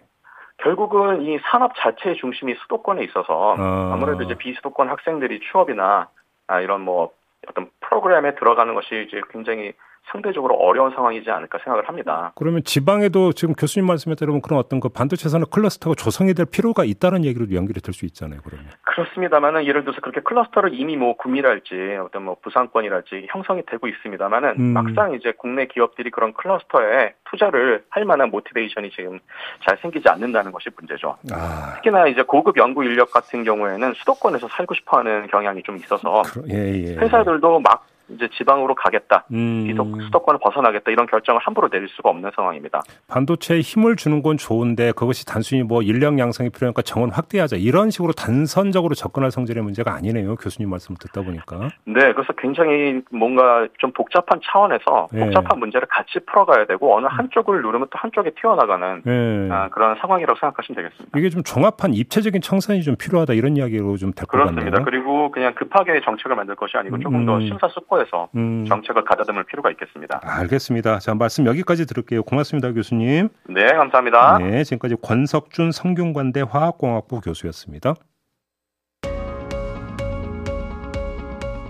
결국은 0.59 1.23
이 1.23 1.39
산업 1.51 1.73
자체의 1.77 2.17
중심이 2.17 2.55
수도권에 2.63 3.03
있어서 3.05 3.57
어. 3.59 3.91
아무래도 3.93 4.23
이제 4.23 4.35
비수도권 4.35 4.89
학생들이 4.89 5.41
취업이나 5.41 6.09
아, 6.47 6.61
이런 6.61 6.83
뭐 6.83 7.11
어떤 7.49 7.69
프로그램에 7.81 8.37
들어가는 8.37 8.73
것이 8.75 9.07
이제 9.09 9.21
굉장히 9.31 9.73
상대적으로 10.11 10.57
어려운 10.57 10.91
상황이지 10.95 11.31
않을까 11.31 11.59
생각을 11.65 11.89
합니다. 11.89 12.33
그러면 12.35 12.63
지방에도 12.65 13.33
지금 13.33 13.55
교수님 13.55 13.87
말씀에 13.87 14.15
따르면 14.15 14.43
그런 14.43 14.59
어떤 14.59 14.81
그 14.81 14.89
반도체 14.89 15.29
산업 15.29 15.51
클러스터가 15.51 15.95
조성이 15.97 16.35
될 16.35 16.45
필요가 16.47 16.85
있다는 16.85 17.25
얘기로 17.25 17.53
연결이 17.53 17.81
될 17.81 17.93
수 17.93 18.07
있잖아요. 18.07 18.41
그러면 18.43 18.67
그렇습니다만은 18.83 19.67
예를 19.67 19.83
들어서 19.85 20.01
그렇게 20.01 20.23
클러스터를 20.23 20.71
이미 20.73 20.97
뭐 20.97 21.15
구미랄지 21.17 21.99
어떤 22.03 22.25
뭐 22.25 22.37
부산권이랄지 22.43 23.27
형성이 23.31 23.63
되고 23.67 23.87
있습니다만은 23.87 24.55
음. 24.59 24.63
막상 24.73 25.13
이제 25.15 25.35
국내 25.37 25.67
기업들이 25.67 26.11
그런 26.11 26.33
클러스터에 26.33 27.13
투자를 27.31 27.85
할 27.91 28.07
만한 28.07 28.31
모티베이션이 28.31 28.91
지금 28.93 29.21
잘 29.67 29.77
생기지 29.83 30.09
않는다는 30.09 30.53
것이 30.53 30.71
문제죠. 30.77 31.17
아. 31.33 31.75
특히나 31.77 32.07
이제 32.09 32.23
고급 32.23 32.57
연구 32.57 32.83
인력 32.85 33.11
같은 33.11 33.45
경우에는 33.45 33.93
수도권에서 33.95 34.49
살고 34.49 34.75
싶어하는 34.75 35.27
경향이 35.27 35.63
좀 35.65 35.77
있어서 35.77 36.23
예, 36.51 36.55
예. 36.55 36.97
회사들도 36.97 37.61
막 37.61 37.87
이제 38.15 38.29
지방으로 38.37 38.75
가겠다, 38.75 39.25
음. 39.33 39.67
수도권을 40.05 40.41
벗어나겠다 40.43 40.91
이런 40.91 41.07
결정을 41.07 41.41
함부로 41.41 41.69
내릴 41.69 41.89
수가 41.89 42.11
없는 42.11 42.31
상황입니다. 42.35 42.81
반도체에 43.09 43.61
힘을 43.61 43.97
주는 43.97 44.23
건 44.23 44.37
좋은데 44.37 44.93
그것이 44.93 45.27
단순히 45.27 45.63
뭐 45.63 45.83
인력 45.83 46.19
양성이 46.19 46.51
필요하니까 46.51 46.83
정원 46.83 47.11
확대하자 47.11 47.57
이런 47.57 47.91
식으로 47.91 48.13
단선적으로 48.13 48.95
접근할 48.95 49.31
성질의 49.31 49.63
문제가 49.63 49.95
아니네요. 49.95 50.37
교수님 50.37 50.71
말씀 50.71 50.93
을 50.93 50.97
듣다 51.01 51.23
보니까. 51.23 51.69
네, 51.85 52.13
그래서 52.13 52.33
굉장히 52.39 53.01
뭔가 53.11 53.67
좀 53.79 53.93
복잡한 53.93 54.41
차원에서 54.45 55.09
네. 55.13 55.21
복잡한 55.25 55.59
문제를 55.59 55.89
같이 55.89 56.19
풀어가야 56.27 56.67
되고 56.67 56.97
어느 56.97 57.07
한쪽을 57.07 57.63
누르면 57.63 57.89
또 57.91 57.99
한쪽에 57.99 58.31
튀어나가는 58.41 59.03
네. 59.05 59.49
아, 59.51 59.69
그런 59.71 59.97
상황이라고 60.01 60.39
생각하시면 60.39 60.77
되겠습니다. 60.77 61.19
이게 61.19 61.29
좀 61.31 61.43
종합한 61.43 61.95
입체적인 61.95 62.41
청산이 62.41 62.83
좀 62.83 62.97
필요하다 62.97 63.35
이런 63.35 63.57
이야기로 63.57 63.97
좀 63.97 64.13
될 64.13 64.27
것 64.27 64.39
같네요. 64.39 64.55
그렇습니다. 64.55 64.85
그리고 64.85 65.31
그냥 65.31 65.55
급하게 65.55 66.01
정책을 66.05 66.37
만들 66.37 66.55
것이 66.55 66.77
아니고 66.77 66.99
조금 66.99 67.21
음. 67.21 67.27
더 67.27 67.41
심사숙고해 67.41 68.02
해서 68.03 68.29
음. 68.37 68.67
정책을 68.67 69.05
가다듬을 69.05 69.45
필요가 69.45 69.71
있겠습니다. 69.71 70.21
알겠습니다. 70.23 70.99
자 70.99 71.15
말씀 71.15 71.47
여기까지 71.47 71.87
들을게요. 71.87 72.23
고맙습니다, 72.23 72.73
교수님. 72.73 73.29
네, 73.49 73.67
감사합니다. 73.67 74.39
네, 74.39 74.65
지금까지 74.65 74.97
권석준 75.03 75.73
성균관대 75.73 76.43
화학공학부 76.49 77.21
교수였습니다. 77.21 77.95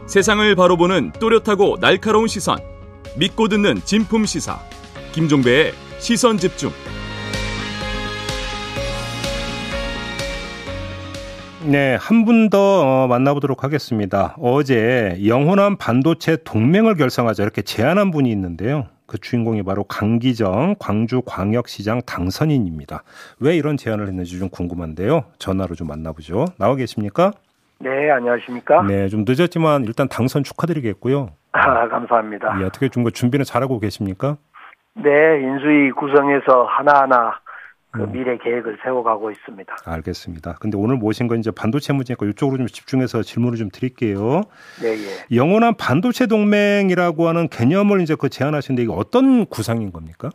세상을 0.07 0.55
바로 0.57 0.77
보는 0.77 1.13
또렷하고 1.13 1.79
날카로운 1.81 2.27
시선, 2.27 2.59
믿고 3.17 3.49
듣는 3.49 3.77
진품 3.77 4.27
시사, 4.27 4.59
김종배의 5.13 5.73
시선 5.99 6.37
집중. 6.37 6.71
네, 11.71 11.97
한 12.01 12.25
분더 12.25 12.59
어, 12.59 13.07
만나보도록 13.07 13.63
하겠습니다. 13.63 14.35
어제 14.41 15.17
영호남 15.25 15.77
반도체 15.77 16.39
동맹을 16.45 16.97
결성하자 16.97 17.43
이렇게 17.43 17.63
제안한 17.63 18.11
분이 18.11 18.31
있는데요. 18.33 18.87
그 19.07 19.19
주인공이 19.19 19.63
바로 19.63 19.85
강기정 19.85 20.77
광주광역시장 20.81 22.03
당선인입니다. 22.05 23.05
왜 23.41 23.57
이런 23.57 23.77
제안을 23.77 24.09
했는지 24.09 24.39
좀 24.39 24.49
궁금한데요. 24.49 25.25
전화로 25.39 25.75
좀 25.77 25.87
만나보죠. 25.87 26.47
나와 26.59 26.75
계십니까? 26.75 27.31
네, 27.79 28.11
안녕하십니까? 28.11 28.83
네, 28.83 29.09
좀 29.09 29.25
늦었지만 29.27 29.85
일단 29.85 30.09
당선 30.09 30.43
축하드리겠고요. 30.43 31.29
아, 31.53 31.89
감사합니다. 31.89 32.57
네, 32.57 32.65
어떻게 32.65 32.89
좀 32.89 33.09
준비는 33.09 33.45
잘하고 33.45 33.79
계십니까? 33.79 34.37
네, 34.95 35.11
인수위 35.41 35.91
구성해서 35.93 36.65
하나하나 36.65 37.35
그 37.93 38.03
음. 38.05 38.13
미래 38.13 38.39
계획을 38.39 38.79
세워가고 38.83 39.31
있습니다. 39.31 39.77
알겠습니다. 39.85 40.57
근데 40.61 40.79
오늘 40.79 40.97
모신 40.97 41.29
건 41.29 41.39
이제 41.39 41.51
반도체 41.51 41.93
문제니까 41.93 42.25
이쪽으로 42.27 42.57
좀 42.59 42.67
집중해서 42.67 43.23
질문을 43.23 43.59
좀 43.59 43.69
드릴게요. 43.71 44.41
네, 44.83 44.89
예. 44.89 45.37
영원한 45.37 45.75
반도체 45.79 46.27
동맹이라고 46.27 47.29
하는 47.29 47.49
개념을 47.49 48.01
이제 48.01 48.17
그 48.19 48.31
제안하시는데 48.31 48.85
이게 48.85 48.93
어떤 48.93 49.45
구상인 49.47 49.93
겁니까? 49.93 50.31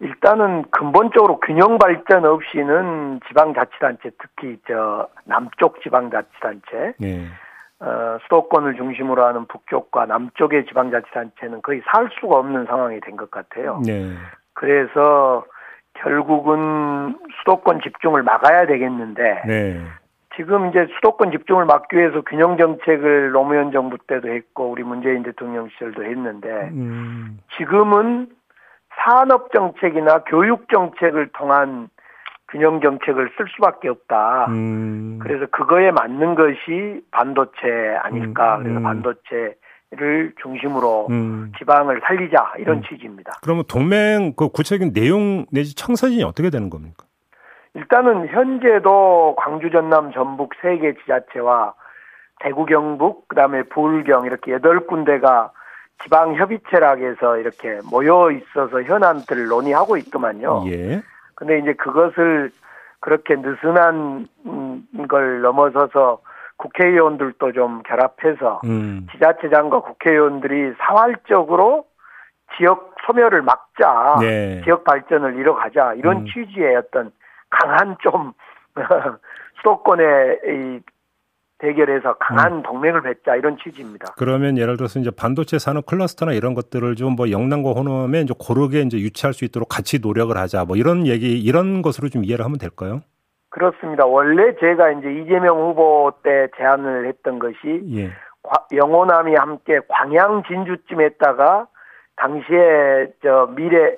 일단은 0.00 0.64
근본적으로 0.70 1.40
균형 1.40 1.78
발전 1.78 2.24
없이는 2.24 3.20
지방자치단체 3.28 4.10
특히 4.18 4.58
저 4.66 5.08
남쪽 5.24 5.82
지방자치단체 5.82 6.94
네. 6.98 7.26
어, 7.80 8.18
수도권을 8.22 8.76
중심으로 8.76 9.24
하는 9.24 9.46
북쪽과 9.46 10.06
남쪽의 10.06 10.66
지방자치단체는 10.66 11.60
거의 11.62 11.82
살 11.92 12.08
수가 12.18 12.38
없는 12.38 12.64
상황이 12.66 12.98
된 13.00 13.16
것 13.16 13.30
같아요. 13.30 13.80
네. 13.84 14.14
그래서 14.54 15.44
결국은 16.02 17.16
수도권 17.38 17.80
집중을 17.82 18.22
막아야 18.22 18.66
되겠는데 18.66 19.42
네. 19.46 19.80
지금 20.36 20.68
이제 20.68 20.86
수도권 20.96 21.32
집중을 21.32 21.64
막기 21.64 21.96
위해서 21.96 22.20
균형 22.22 22.56
정책을 22.58 23.30
노무현 23.32 23.72
정부 23.72 23.96
때도 24.06 24.28
했고 24.28 24.70
우리 24.70 24.82
문재인 24.82 25.22
대통령 25.22 25.68
시절도 25.70 26.04
했는데 26.04 26.48
음. 26.72 27.38
지금은 27.56 28.28
산업 28.96 29.52
정책이나 29.52 30.24
교육 30.24 30.68
정책을 30.68 31.28
통한 31.32 31.88
균형 32.48 32.80
정책을 32.80 33.30
쓸 33.36 33.46
수밖에 33.56 33.88
없다. 33.88 34.46
음. 34.48 35.18
그래서 35.20 35.46
그거에 35.46 35.90
맞는 35.90 36.34
것이 36.34 37.02
반도체 37.10 37.98
아닐까. 38.02 38.58
음. 38.58 38.62
그래서 38.62 38.78
음. 38.78 38.82
반도체 38.82 39.56
를 39.92 40.32
중심으로 40.42 41.06
음. 41.10 41.52
지방을 41.58 42.00
살리자 42.04 42.54
이런 42.58 42.78
음. 42.78 42.82
취지입니다. 42.82 43.34
그러면 43.40 43.62
동맹 43.68 44.34
그 44.36 44.48
구체적인 44.48 44.92
내용 44.92 45.46
내지 45.52 45.76
청사진이 45.76 46.24
어떻게 46.24 46.50
되는 46.50 46.70
겁니까? 46.70 47.06
일단은 47.74 48.26
현재도 48.26 49.36
광주, 49.38 49.70
전남, 49.70 50.10
전북 50.12 50.54
세 50.60 50.76
개 50.78 50.92
지자체와 50.94 51.74
대구, 52.40 52.66
경북, 52.66 53.28
그다음에 53.28 53.62
부울경 53.62 54.26
이렇게 54.26 54.52
여덟 54.52 54.80
군데가 54.88 55.52
지방 56.02 56.34
협의체락에서 56.34 57.38
이렇게 57.38 57.78
모여 57.88 58.32
있어서 58.32 58.82
현안들을 58.82 59.46
논의하고 59.46 59.96
있더만요. 59.98 60.64
예. 60.66 61.00
근데 61.36 61.60
이제 61.60 61.74
그것을 61.74 62.50
그렇게 62.98 63.36
느슨한 63.36 64.26
걸 65.08 65.42
넘어서서 65.42 66.18
국회의원들도 66.56 67.52
좀 67.52 67.82
결합해서 67.82 68.60
음. 68.64 69.06
지자체장과 69.12 69.80
국회의원들이 69.80 70.74
사활적으로 70.78 71.86
지역 72.56 72.94
소멸을 73.06 73.42
막자, 73.42 74.16
네. 74.20 74.62
지역 74.64 74.84
발전을 74.84 75.36
이뤄가자 75.36 75.94
이런 75.94 76.18
음. 76.18 76.26
취지의 76.26 76.76
어떤 76.76 77.12
강한 77.50 77.96
좀 78.00 78.32
수도권의 79.58 80.40
이 80.46 80.80
대결에서 81.58 82.14
강한 82.18 82.56
음. 82.58 82.62
동맹을 82.62 83.00
맺자 83.02 83.36
이런 83.36 83.56
취지입니다. 83.56 84.14
그러면 84.18 84.58
예를 84.58 84.76
들어서 84.76 84.98
이제 84.98 85.10
반도체 85.10 85.58
산업 85.58 85.86
클러스터나 85.86 86.32
이런 86.32 86.54
것들을 86.54 86.94
좀 86.96 87.16
뭐 87.16 87.30
영남과 87.30 87.70
호남에 87.70 88.20
이제 88.20 88.34
고르게 88.38 88.82
이제 88.82 88.98
유치할 88.98 89.32
수 89.32 89.46
있도록 89.46 89.68
같이 89.70 90.00
노력을 90.00 90.36
하자 90.36 90.66
뭐 90.66 90.76
이런 90.76 91.06
얘기 91.06 91.40
이런 91.40 91.80
것으로 91.80 92.10
좀 92.10 92.24
이해를 92.24 92.44
하면 92.44 92.58
될까요? 92.58 93.00
그렇습니다. 93.56 94.04
원래 94.04 94.54
제가 94.56 94.90
이제 94.90 95.10
이재명 95.10 95.56
후보 95.56 96.12
때 96.22 96.48
제안을 96.58 97.06
했던 97.06 97.38
것이 97.38 97.80
예. 97.96 98.10
영호남이 98.70 99.34
함께 99.34 99.80
광양 99.88 100.42
진주쯤 100.46 101.00
했다가 101.00 101.66
당시에 102.16 103.14
저 103.22 103.48
미래 103.56 103.96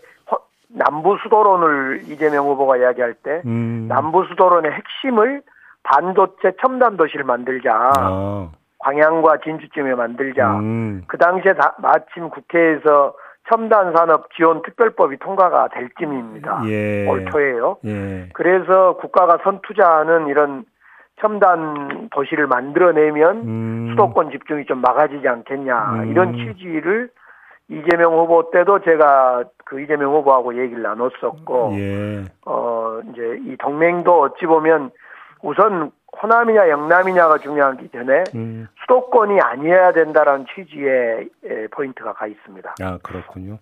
남부 0.69 1.17
수도론을 1.25 2.03
이재명 2.05 2.47
후보가 2.47 2.77
이야기할 2.77 3.15
때 3.15 3.43
음. 3.47 3.87
남부 3.89 4.25
수도론의 4.27 4.71
핵심을 4.71 5.43
반도체 5.83 6.53
첨단 6.61 6.97
도시를 6.97 7.25
만들자. 7.25 7.91
아. 7.97 8.51
광양과 8.79 9.39
진주쯤에 9.39 9.97
만들자. 9.97 10.59
음. 10.61 11.03
그 11.09 11.19
당시에 11.19 11.55
다, 11.55 11.75
마침 11.79 12.29
국회에서 12.29 13.13
첨단 13.49 13.93
산업 13.95 14.33
지원 14.35 14.63
특별법이 14.63 15.19
통과가 15.19 15.69
될 15.69 15.89
쯤입니다. 15.99 16.63
예. 16.67 17.09
올 17.09 17.25
초에요. 17.31 17.79
예. 17.85 18.29
그래서 18.35 18.97
국가가 18.99 19.39
선투자하는 19.43 20.29
이런 20.29 20.65
첨단 21.21 22.09
도시를 22.13 22.47
만들어내면 22.47 23.37
음. 23.39 23.87
수도권 23.91 24.31
집중이 24.31 24.67
좀 24.67 24.81
막아지지 24.81 25.27
않겠냐 25.27 26.03
음. 26.03 26.11
이런 26.11 26.37
취지를 26.37 27.11
이재명 27.69 28.15
후보 28.15 28.51
때도 28.51 28.81
제가 28.81 29.45
그 29.65 29.81
이재명 29.81 30.13
후보하고 30.13 30.61
얘기를 30.63 30.83
나눴었고 30.83 31.73
예. 31.75 32.25
어 32.47 33.01
이제 33.11 33.41
이 33.45 33.57
동맹도 33.59 34.21
어찌 34.23 34.47
보면 34.47 34.91
우선 35.43 35.91
호남이냐 36.23 36.69
영남이냐가 36.69 37.39
중요하기 37.39 37.91
전에 37.91 38.25
음. 38.35 38.69
수도권이 38.89 39.39
아니어야 39.41 39.93
된다라는 39.93 40.47
취지의 40.55 41.29
포인트가 41.71 42.15
가 42.15 42.27
있습니다. 42.27 42.77
아 42.81 42.99
그렇군요. 43.03 43.59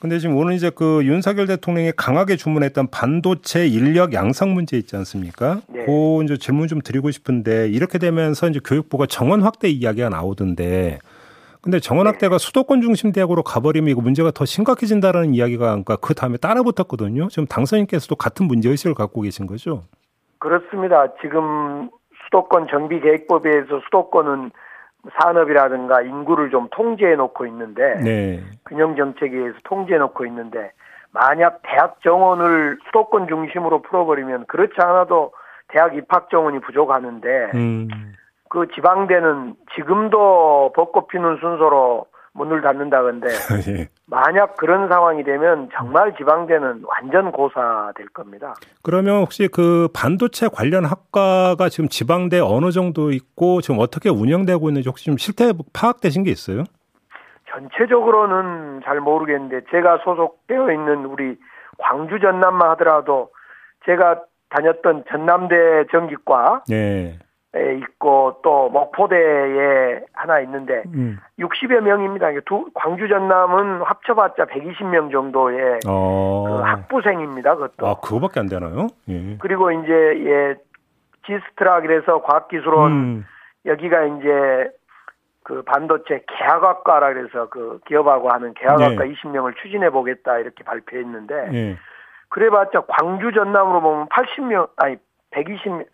근데 0.00 0.18
지금 0.18 0.36
오늘 0.36 0.52
이제 0.52 0.70
그 0.70 1.02
윤석열 1.04 1.46
대통령이 1.46 1.92
강하게 1.96 2.36
주문했던 2.36 2.88
반도체 2.92 3.66
인력 3.66 4.12
양성 4.12 4.52
문제 4.52 4.76
있지 4.76 4.94
않습니까? 4.96 5.62
네. 5.68 5.86
그 5.86 6.22
이제 6.22 6.36
질문 6.36 6.68
좀 6.68 6.80
드리고 6.82 7.10
싶은데 7.10 7.68
이렇게 7.68 7.98
되면서 7.98 8.48
이제 8.48 8.60
교육부가 8.62 9.06
정원 9.06 9.42
확대 9.42 9.68
이야기가 9.68 10.10
나오던데 10.10 10.98
근데 11.62 11.80
정원학대가 11.80 12.36
네. 12.36 12.38
수도권 12.38 12.82
중심 12.82 13.12
대학으로 13.12 13.42
가버리면 13.42 13.90
이거 13.90 14.02
문제가 14.02 14.30
더 14.30 14.44
심각해진다라는 14.44 15.34
이야기가 15.34 15.64
그러니까 15.64 15.96
그 15.96 16.14
다음에 16.14 16.36
따라 16.36 16.62
붙었거든요. 16.62 17.28
지금 17.28 17.46
당선인께서도 17.46 18.14
같은 18.14 18.46
문제 18.46 18.68
의식을 18.68 18.94
갖고 18.94 19.22
계신 19.22 19.46
거죠? 19.46 19.82
그렇습니다. 20.38 21.12
지금 21.22 21.90
수도권 22.26 22.68
정비 22.70 23.00
계획법에 23.00 23.64
서 23.68 23.80
수도권은 23.86 24.52
산업이라든가 25.20 26.02
인구를 26.02 26.50
좀 26.50 26.68
통제해 26.70 27.14
놓고 27.16 27.46
있는데 27.46 28.00
네. 28.02 28.42
균형 28.66 28.96
정책에 28.96 29.36
의해서 29.36 29.58
통제해 29.64 29.98
놓고 29.98 30.26
있는데 30.26 30.72
만약 31.12 31.60
대학 31.62 32.00
정원을 32.02 32.78
수도권 32.86 33.28
중심으로 33.28 33.82
풀어버리면 33.82 34.46
그렇지 34.46 34.74
않아도 34.78 35.32
대학 35.68 35.96
입학 35.96 36.30
정원이 36.30 36.60
부족하는데 36.60 37.50
음. 37.54 37.88
그 38.48 38.68
지방대는 38.74 39.54
지금도 39.74 40.72
벚꽃 40.74 41.08
피는 41.08 41.38
순서로 41.40 42.06
문을 42.36 42.60
닫는다건데 42.60 43.28
예. 43.68 43.88
만약 44.06 44.56
그런 44.56 44.88
상황이 44.88 45.24
되면 45.24 45.68
정말 45.74 46.14
지방대는 46.16 46.82
완전 46.84 47.32
고사될 47.32 48.08
겁니다. 48.12 48.54
그러면 48.82 49.20
혹시 49.22 49.48
그 49.48 49.88
반도체 49.94 50.48
관련 50.48 50.84
학과가 50.84 51.68
지금 51.68 51.88
지방대 51.88 52.40
어느 52.40 52.70
정도 52.70 53.10
있고 53.10 53.60
지금 53.60 53.80
어떻게 53.80 54.08
운영되고 54.10 54.68
있는지 54.68 54.88
혹시 54.88 55.06
좀 55.06 55.16
실태 55.16 55.52
파악되신 55.72 56.22
게 56.24 56.30
있어요? 56.30 56.64
전체적으로는 57.50 58.82
잘 58.84 59.00
모르겠는데 59.00 59.62
제가 59.70 59.98
소속되어 60.04 60.72
있는 60.72 61.06
우리 61.06 61.36
광주 61.78 62.20
전남만 62.20 62.70
하더라도 62.70 63.30
제가 63.86 64.22
다녔던 64.50 65.04
전남대 65.08 65.86
전기과 65.90 66.64
네. 66.68 67.18
있고 67.78 68.40
또 68.42 68.68
목포대에 68.70 70.00
하나 70.12 70.40
있는데 70.40 70.82
음. 70.86 71.18
60여 71.38 71.80
명입니다. 71.80 72.28
두, 72.44 72.68
광주 72.74 73.08
전남은 73.08 73.82
합쳐봤자 73.82 74.46
120명 74.46 75.10
정도의 75.10 75.80
어. 75.86 76.44
그 76.46 76.62
학부생입니다. 76.62 77.54
그것도. 77.54 77.86
아 77.86 77.94
그거밖에 78.00 78.40
안 78.40 78.46
되나요? 78.46 78.88
예. 79.08 79.36
그리고 79.38 79.70
이제 79.70 79.92
예 79.92 80.54
지스트라 81.26 81.80
그래서 81.80 82.22
과학기술원 82.22 82.92
음. 82.92 83.24
여기가 83.66 84.04
이제 84.04 84.70
그 85.42 85.62
반도체 85.62 86.24
계약학과라 86.26 87.12
그래서 87.12 87.48
그 87.48 87.80
기업하고 87.86 88.30
하는 88.30 88.54
계약학과 88.54 89.06
예. 89.06 89.12
20명을 89.12 89.54
추진해 89.62 89.90
보겠다 89.90 90.38
이렇게 90.38 90.64
발표했는데 90.64 91.50
예. 91.52 91.76
그래봤자 92.28 92.82
광주 92.88 93.32
전남으로 93.32 93.80
보면 93.80 94.08
80명 94.08 94.70
아니 94.76 94.96
120 95.30 95.86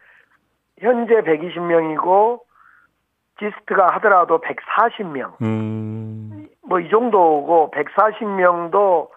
현재 0.80 1.14
120명이고 1.22 2.40
지스트가 3.38 3.88
하더라도 3.94 4.40
140명. 4.40 5.40
음. 5.42 6.46
뭐이 6.68 6.88
정도고 6.90 7.70
140명도 7.74 9.08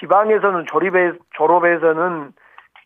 지방에서는 0.00 0.66
조립에 0.66 1.12
졸업해서는 1.36 2.32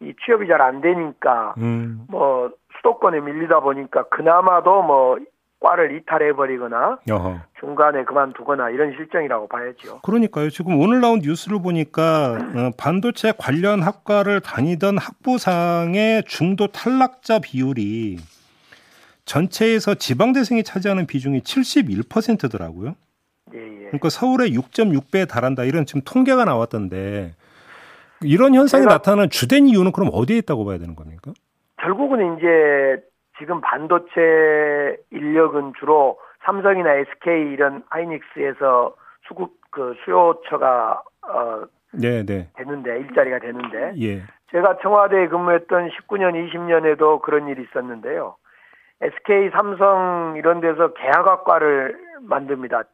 이 0.00 0.14
취업이 0.24 0.46
잘 0.48 0.60
안 0.60 0.80
되니까 0.80 1.54
음. 1.58 2.06
뭐 2.10 2.50
수도권에 2.76 3.20
밀리다 3.20 3.60
보니까 3.60 4.04
그나마도 4.04 4.82
뭐 4.82 5.18
과를 5.60 5.96
이탈해버리거나 5.96 6.98
어허. 7.10 7.40
중간에 7.60 8.04
그만두거나 8.04 8.70
이런 8.70 8.92
실정이라고 8.92 9.48
봐야죠. 9.48 10.00
그러니까요. 10.02 10.50
지금 10.50 10.78
오늘 10.80 11.00
나온 11.00 11.20
뉴스를 11.20 11.60
보니까 11.60 12.32
어, 12.54 12.70
반도체 12.78 13.32
관련 13.36 13.82
학과를 13.82 14.40
다니던 14.40 14.98
학부상의 14.98 16.24
중도 16.26 16.68
탈락자 16.68 17.40
비율이 17.40 18.18
전체에서 19.24 19.94
지방대생이 19.94 20.62
차지하는 20.62 21.06
비중이 21.06 21.40
71%더라고요. 21.40 22.94
예, 23.54 23.58
예. 23.58 23.84
그러니까 23.86 24.08
서울의 24.08 24.56
6.6배에 24.56 25.28
달한다 25.28 25.64
이런 25.64 25.86
지금 25.86 26.02
통계가 26.04 26.44
나왔던데 26.44 27.32
이런 28.22 28.54
현상이 28.54 28.86
나타나는 28.86 29.30
주된 29.30 29.66
이유는 29.66 29.92
그럼 29.92 30.10
어디에 30.12 30.38
있다고 30.38 30.64
봐야 30.64 30.78
되는 30.78 30.94
겁니까? 30.94 31.32
결국은 31.80 32.36
이제 32.36 33.02
지금 33.38 33.60
반도체 33.60 34.96
인력은 35.10 35.74
주로 35.78 36.18
삼성이나 36.44 36.92
SK 36.94 37.52
이런 37.52 37.82
하이닉스에서 37.90 38.94
수급 39.28 39.52
그 39.70 39.94
수요처가 40.04 41.02
어 41.22 41.64
네, 41.92 42.24
네. 42.24 42.48
되는데 42.56 42.98
일자리가 43.00 43.38
되는데 43.40 43.92
예. 44.00 44.22
제가 44.50 44.78
청와대에 44.78 45.28
근무했던 45.28 45.88
19년 45.90 46.34
20년에도 46.34 47.20
그런 47.20 47.48
일이 47.48 47.62
있었는데요. 47.62 48.36
SK 49.00 49.50
삼성 49.50 50.34
이런 50.38 50.60
데서 50.60 50.92
계약학과를 50.94 51.96
만듭니다. 52.22 52.84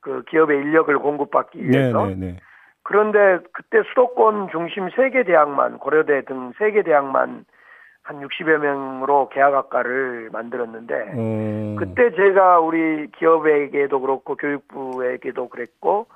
그 0.00 0.22
기업의 0.28 0.58
인력을 0.58 0.96
공급받기 0.98 1.62
위해서. 1.68 2.06
네, 2.06 2.14
네, 2.14 2.26
네. 2.32 2.36
그런데 2.84 3.38
그때 3.52 3.82
수도권 3.88 4.48
중심 4.50 4.88
세 4.90 5.10
개 5.10 5.24
대학만 5.24 5.78
고려대 5.78 6.22
등 6.24 6.52
세 6.58 6.70
개 6.70 6.82
대학만 6.82 7.44
한 8.04 8.20
60여 8.20 8.58
명으로 8.58 9.30
계약학과를 9.30 10.28
만들었는데 10.30 10.94
음. 11.16 11.76
그때 11.78 12.14
제가 12.14 12.60
우리 12.60 13.10
기업에게도 13.12 13.98
그렇고 13.98 14.36
교육부에게도 14.36 15.48
그랬고 15.48 16.06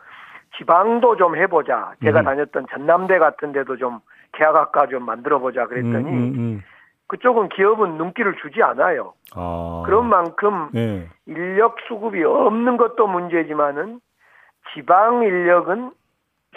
지방도 0.58 1.16
좀 1.16 1.36
해보자. 1.36 1.94
제가 2.04 2.20
음. 2.20 2.24
다녔던 2.24 2.66
전남대 2.70 3.18
같은 3.18 3.52
데도 3.52 3.78
좀 3.78 4.00
계약학과 4.32 4.88
좀 4.88 5.04
만들어보자 5.04 5.66
그랬더니 5.66 6.10
음, 6.10 6.14
음, 6.14 6.34
음, 6.36 6.62
그쪽은 7.06 7.48
기업은 7.48 7.96
눈길을 7.96 8.36
주지 8.42 8.62
않아요. 8.62 9.14
아. 9.34 9.82
그런 9.86 10.10
만큼 10.10 10.68
네. 10.74 11.08
인력 11.26 11.76
수급이 11.88 12.22
없는 12.22 12.76
것도 12.76 13.06
문제지만은 13.06 14.00
지방 14.74 15.22
인력은 15.22 15.92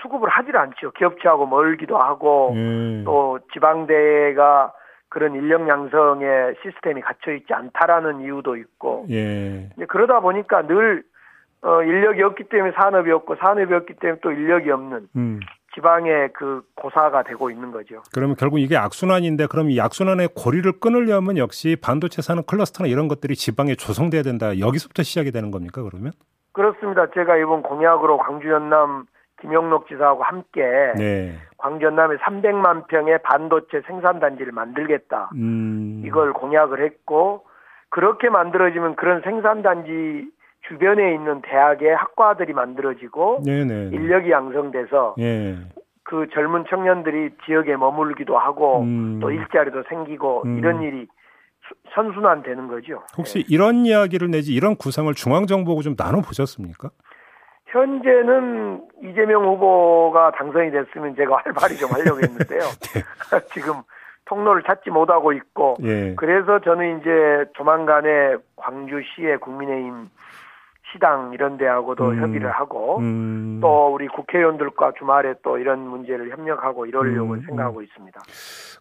수급을 0.01 0.27
하질 0.27 0.57
않죠. 0.57 0.91
기업체하고 0.91 1.45
멀기도 1.45 1.97
하고 1.97 2.51
음. 2.51 3.03
또 3.05 3.39
지방대가 3.53 4.73
그런 5.11 5.35
인력 5.35 5.67
양성의 5.67 6.55
시스템이 6.63 7.01
갖춰 7.01 7.33
있지 7.33 7.53
않다라는 7.53 8.21
이유도 8.21 8.55
있고 8.55 9.05
예. 9.09 9.69
그러다 9.89 10.21
보니까 10.21 10.65
늘 10.65 11.03
어, 11.63 11.83
인력이 11.83 12.23
없기 12.23 12.45
때문에 12.45 12.71
산업이 12.71 13.11
없고 13.11 13.35
산업이 13.35 13.73
없기 13.73 13.95
때문에 13.95 14.19
또 14.23 14.31
인력이 14.31 14.71
없는 14.71 15.09
음. 15.17 15.39
지방의 15.75 16.31
그 16.33 16.63
고사가 16.75 17.23
되고 17.23 17.49
있는 17.49 17.71
거죠. 17.71 18.01
그러면 18.13 18.37
결국 18.37 18.59
이게 18.59 18.77
악순환인데 18.77 19.47
그럼 19.47 19.69
이 19.69 19.79
악순환의 19.81 20.29
고리를 20.33 20.79
끊으려면 20.79 21.37
역시 21.37 21.75
반도체 21.81 22.21
사는 22.21 22.41
클러스터나 22.43 22.87
이런 22.87 23.09
것들이 23.09 23.35
지방에 23.35 23.75
조성돼야 23.75 24.23
된다. 24.23 24.59
여기서부터 24.59 25.03
시작이 25.03 25.31
되는 25.31 25.51
겁니까 25.51 25.83
그러면? 25.83 26.13
그렇습니다. 26.53 27.07
제가 27.13 27.35
이번 27.37 27.63
공약으로 27.63 28.17
광주 28.17 28.49
연남 28.49 29.05
김영록 29.41 29.87
지사하고 29.87 30.23
함께 30.23 30.61
네. 30.97 31.33
광주 31.57 31.85
연남에 31.85 32.15
300만 32.17 32.87
평의 32.87 33.19
반도체 33.23 33.81
생산 33.87 34.19
단지를 34.19 34.51
만들겠다. 34.51 35.31
음. 35.35 36.03
이걸 36.05 36.33
공약을 36.33 36.83
했고 36.83 37.45
그렇게 37.89 38.29
만들어지면 38.29 38.95
그런 38.95 39.21
생산 39.21 39.61
단지 39.61 40.29
주변에 40.67 41.13
있는 41.13 41.41
대학의 41.41 41.95
학과들이 41.95 42.53
만들어지고 42.53 43.41
네네. 43.45 43.89
인력이 43.93 44.31
양성돼서 44.31 45.15
예. 45.19 45.57
그 46.03 46.27
젊은 46.33 46.65
청년들이 46.69 47.31
지역에 47.45 47.75
머물기도 47.75 48.37
하고 48.37 48.81
음. 48.81 49.19
또 49.21 49.31
일자리도 49.31 49.83
생기고 49.89 50.43
음. 50.45 50.57
이런 50.57 50.81
일이 50.81 51.07
선순환 51.93 52.43
되는 52.43 52.67
거죠. 52.67 53.03
혹시 53.17 53.39
네. 53.39 53.45
이런 53.49 53.85
이야기를 53.85 54.29
내지 54.29 54.53
이런 54.53 54.75
구상을 54.75 55.13
중앙정부하고 55.13 55.81
좀 55.81 55.95
나눠 55.95 56.21
보셨습니까? 56.21 56.89
현재는 57.71 58.81
이재명 59.01 59.45
후보가 59.45 60.31
당선이 60.31 60.71
됐으면 60.71 61.15
제가 61.15 61.37
활발히 61.43 61.77
좀 61.77 61.89
하려고 61.91 62.19
했는데요. 62.21 62.59
네. 62.93 63.01
지금 63.53 63.81
통로를 64.25 64.63
찾지 64.63 64.89
못하고 64.89 65.33
있고 65.33 65.77
예. 65.83 66.15
그래서 66.15 66.59
저는 66.59 66.99
이제 66.99 67.45
조만간에 67.55 68.35
광주시의 68.57 69.39
국민의힘 69.39 70.09
시당 70.91 71.31
이런 71.33 71.57
데하고도 71.57 72.09
음. 72.09 72.21
협의를 72.21 72.51
하고 72.51 72.99
음. 72.99 73.59
또 73.61 73.93
우리 73.93 74.07
국회의원들과 74.07 74.93
주말에 74.97 75.35
또 75.43 75.57
이런 75.57 75.79
문제를 75.79 76.31
협력하고 76.31 76.85
이러려고 76.85 77.33
음. 77.33 77.41
생각하고 77.45 77.81
있습니다. 77.81 78.19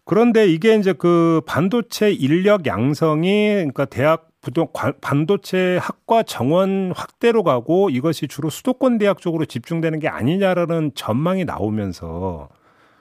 그런데 0.05 0.45
이게 0.45 0.75
이제 0.75 0.93
그 0.93 1.41
반도체 1.47 2.11
인력 2.11 2.65
양성이 2.65 3.53
그러니까 3.55 3.85
대학 3.85 4.30
부동 4.41 4.67
반도체 5.01 5.77
학과 5.79 6.23
정원 6.23 6.91
확대로 6.95 7.43
가고 7.43 7.89
이것이 7.89 8.27
주로 8.27 8.49
수도권 8.49 8.97
대학 8.97 9.19
쪽으로 9.19 9.45
집중되는 9.45 9.99
게 9.99 10.07
아니냐라는 10.07 10.91
전망이 10.95 11.45
나오면서 11.45 12.49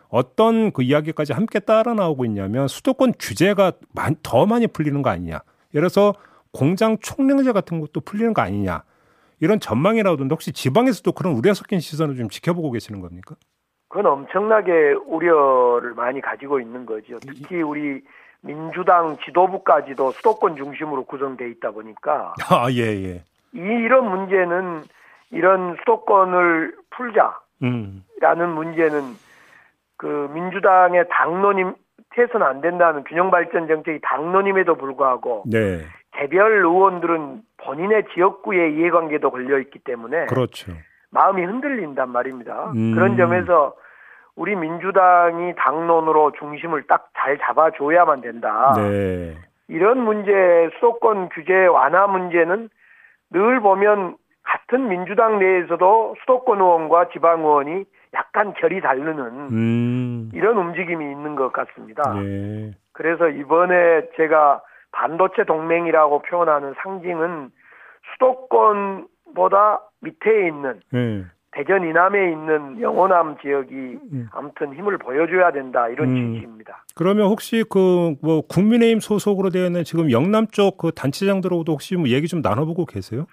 어떤 0.08 0.70
그 0.72 0.82
이야기까지 0.82 1.32
함께 1.32 1.58
따라 1.58 1.94
나오고 1.94 2.26
있냐면 2.26 2.68
수도권 2.68 3.14
규제가 3.18 3.72
더 4.22 4.46
많이 4.46 4.66
풀리는 4.66 5.00
거 5.00 5.08
아니냐. 5.08 5.40
예를 5.74 5.88
들어서 5.88 6.14
공장 6.52 6.98
총량제 6.98 7.52
같은 7.52 7.80
것도 7.80 8.00
풀리는 8.00 8.34
거 8.34 8.42
아니냐. 8.42 8.82
이런 9.38 9.60
전망이 9.60 10.02
나오던데 10.02 10.34
혹시 10.34 10.52
지방에서도 10.52 11.12
그런 11.12 11.34
우려 11.34 11.54
섞인 11.54 11.80
시선을 11.80 12.16
좀 12.16 12.28
지켜보고 12.28 12.70
계시는 12.72 13.00
겁니까? 13.00 13.36
그건 13.88 14.06
엄청나게 14.06 14.92
우려를 15.06 15.94
많이 15.94 16.20
가지고 16.20 16.60
있는 16.60 16.84
거죠. 16.84 17.18
특히 17.20 17.62
우리 17.62 18.02
민주당 18.42 19.16
지도부까지도 19.24 20.12
수도권 20.12 20.56
중심으로 20.56 21.04
구성돼 21.04 21.48
있다 21.50 21.70
보니까 21.72 22.34
아, 22.50 22.70
예, 22.70 22.82
예. 22.82 23.24
이 23.52 23.58
이런 23.58 24.10
문제는 24.10 24.82
이런 25.30 25.76
수도권을 25.80 26.74
풀자라는 26.90 27.34
음. 27.62 28.54
문제는 28.54 29.02
그 29.96 30.30
민주당의 30.32 31.06
당론임 31.10 31.74
해서는 32.16 32.46
안 32.46 32.60
된다는 32.60 33.04
균형발전 33.04 33.68
정책이 33.68 34.00
당론임에도 34.02 34.74
불구하고 34.76 35.44
네. 35.46 35.84
개별 36.12 36.58
의원들은 36.64 37.42
본인의 37.58 38.04
지역구의 38.14 38.74
이해관계도 38.74 39.30
걸려 39.30 39.58
있기 39.60 39.78
때문에 39.80 40.26
그렇죠. 40.26 40.72
마음이 41.10 41.44
흔들린단 41.44 42.08
말입니다. 42.10 42.72
음. 42.74 42.94
그런 42.94 43.16
점에서 43.16 43.74
우리 44.36 44.56
민주당이 44.56 45.54
당론으로 45.56 46.32
중심을 46.38 46.86
딱 46.86 47.10
잘 47.20 47.38
잡아줘야만 47.38 48.22
된다. 48.22 48.72
네. 48.76 49.36
이런 49.68 49.98
문제 49.98 50.32
수도권 50.74 51.28
규제 51.28 51.66
완화 51.66 52.06
문제는 52.06 52.70
늘 53.30 53.60
보면 53.60 54.16
같은 54.42 54.88
민주당 54.88 55.38
내에서도 55.38 56.16
수도권 56.20 56.60
의원과 56.60 57.10
지방 57.10 57.40
의원이 57.40 57.84
약간 58.14 58.54
결이 58.54 58.80
다르는 58.80 59.18
음. 59.52 60.30
이런 60.34 60.56
움직임이 60.56 61.04
있는 61.12 61.36
것 61.36 61.52
같습니다. 61.52 62.14
네. 62.14 62.72
그래서 62.92 63.28
이번에 63.28 64.08
제가 64.16 64.62
반도체 64.92 65.44
동맹이라고 65.44 66.22
표현하는 66.22 66.74
상징은 66.82 67.50
수도권보다 68.14 69.80
밑에 70.00 70.48
있는 70.48 70.80
네. 70.90 71.24
대전 71.52 71.82
이남에 71.84 72.30
있는 72.30 72.80
영호남 72.80 73.36
지역이 73.42 73.74
음. 73.74 74.28
아무튼 74.32 74.72
힘을 74.74 74.98
보여줘야 74.98 75.50
된다 75.50 75.88
이런 75.88 76.10
음. 76.10 76.34
취지입니다. 76.34 76.84
그러면 76.94 77.26
혹시 77.26 77.64
그 77.68 78.14
뭐 78.22 78.42
국민의힘 78.46 79.00
소속으로 79.00 79.50
되어 79.50 79.66
있는 79.66 79.82
지금 79.84 80.10
영남 80.10 80.46
쪽 80.48 80.78
그 80.78 80.92
단체장들하고도 80.92 81.72
혹시 81.72 81.96
뭐 81.96 82.08
얘기 82.08 82.26
좀 82.28 82.40
나눠보고 82.42 82.86
계세요? 82.86 83.26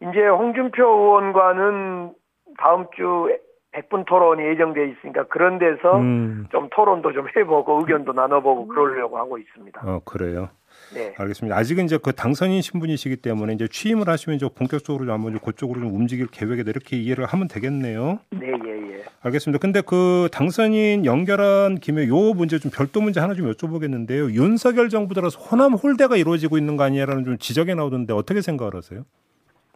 이제 0.00 0.26
홍준표 0.26 0.82
의원과는 0.82 2.12
다음 2.58 2.86
주 2.96 3.28
100분 3.72 4.04
토론이 4.04 4.42
예정돼 4.48 4.88
있으니까 4.90 5.24
그런 5.28 5.58
데서 5.58 5.98
음. 5.98 6.46
좀 6.50 6.68
토론도 6.70 7.12
좀 7.12 7.26
해보고 7.36 7.78
의견도 7.80 8.12
나눠보고 8.12 8.66
그러려고 8.66 9.16
하고 9.18 9.38
있습니다. 9.38 9.80
어 9.84 10.00
그래요. 10.04 10.48
네. 10.94 11.14
알겠습니다. 11.16 11.56
아직은 11.56 11.84
이제 11.84 11.98
그 12.02 12.12
당선인 12.12 12.60
신분이시기 12.60 13.16
때문에 13.16 13.54
이제 13.54 13.66
취임을 13.68 14.08
하시면 14.08 14.36
이제 14.36 14.48
본격적으로 14.54 15.04
좀 15.04 15.14
한번 15.14 15.38
그쪽으로 15.38 15.80
좀 15.80 15.94
움직일 15.94 16.26
계획에 16.26 16.62
이렇게 16.66 16.96
이해를 16.96 17.26
하면 17.26 17.48
되겠네요. 17.48 18.18
네, 18.30 18.52
예, 18.64 18.96
예. 18.98 19.02
알겠습니다. 19.22 19.60
근데 19.60 19.80
그 19.80 20.28
당선인 20.32 21.06
연결한 21.06 21.76
김에 21.76 22.08
요 22.08 22.34
문제 22.34 22.58
좀 22.58 22.70
별도 22.74 23.00
문제 23.00 23.20
하나 23.20 23.34
좀 23.34 23.50
여쭤보겠는데요. 23.50 24.32
윤석열 24.32 24.88
정부 24.88 25.14
들어서 25.14 25.38
호남 25.38 25.74
홀대가 25.74 26.16
이루어지고 26.16 26.58
있는 26.58 26.76
거 26.76 26.84
아니냐라는 26.84 27.24
좀 27.24 27.38
지적이 27.38 27.74
나오던데 27.74 28.12
어떻게 28.12 28.40
생각을 28.40 28.74
하세요? 28.74 29.04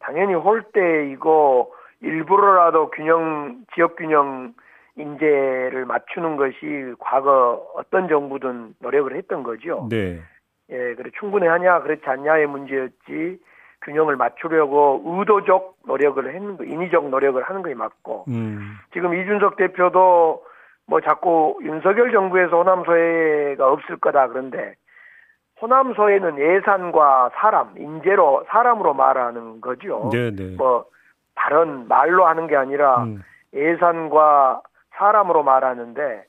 당연히 0.00 0.34
홀대이고 0.34 1.72
일부러라도 2.02 2.90
균형 2.90 3.64
지역 3.74 3.96
균형 3.96 4.54
인재를 4.98 5.84
맞추는 5.86 6.36
것이 6.36 6.94
과거 6.98 7.66
어떤 7.74 8.08
정부든 8.08 8.74
노력을 8.80 9.14
했던 9.14 9.42
거죠. 9.42 9.86
네. 9.90 10.20
예, 10.70 10.94
그래 10.94 11.10
충분히 11.18 11.46
하냐 11.46 11.80
그렇지 11.80 12.02
않냐의 12.04 12.46
문제였지 12.46 13.38
균형을 13.82 14.16
맞추려고 14.16 15.02
의도적 15.04 15.76
노력을 15.86 16.34
했는 16.34 16.56
거, 16.56 16.64
인위적 16.64 17.08
노력을 17.08 17.40
하는 17.42 17.62
것이 17.62 17.74
맞고 17.74 18.24
음. 18.28 18.76
지금 18.92 19.14
이준석 19.14 19.56
대표도 19.56 20.44
뭐 20.88 21.00
자꾸 21.00 21.58
윤석열 21.62 22.12
정부에서 22.12 22.56
호남 22.58 22.84
소외가 22.84 23.70
없을 23.70 23.96
거다 23.98 24.28
그런데 24.28 24.74
호남 25.60 25.94
소외는 25.94 26.38
예산과 26.38 27.30
사람, 27.34 27.72
인재로 27.76 28.44
사람으로 28.48 28.94
말하는 28.94 29.60
거죠. 29.60 30.10
네네. 30.12 30.36
네. 30.36 30.56
뭐 30.56 30.84
다른 31.34 31.88
말로 31.88 32.26
하는 32.26 32.46
게 32.46 32.56
아니라 32.56 33.04
음. 33.04 33.22
예산과 33.54 34.62
사람으로 34.96 35.42
말하는데 35.42 36.24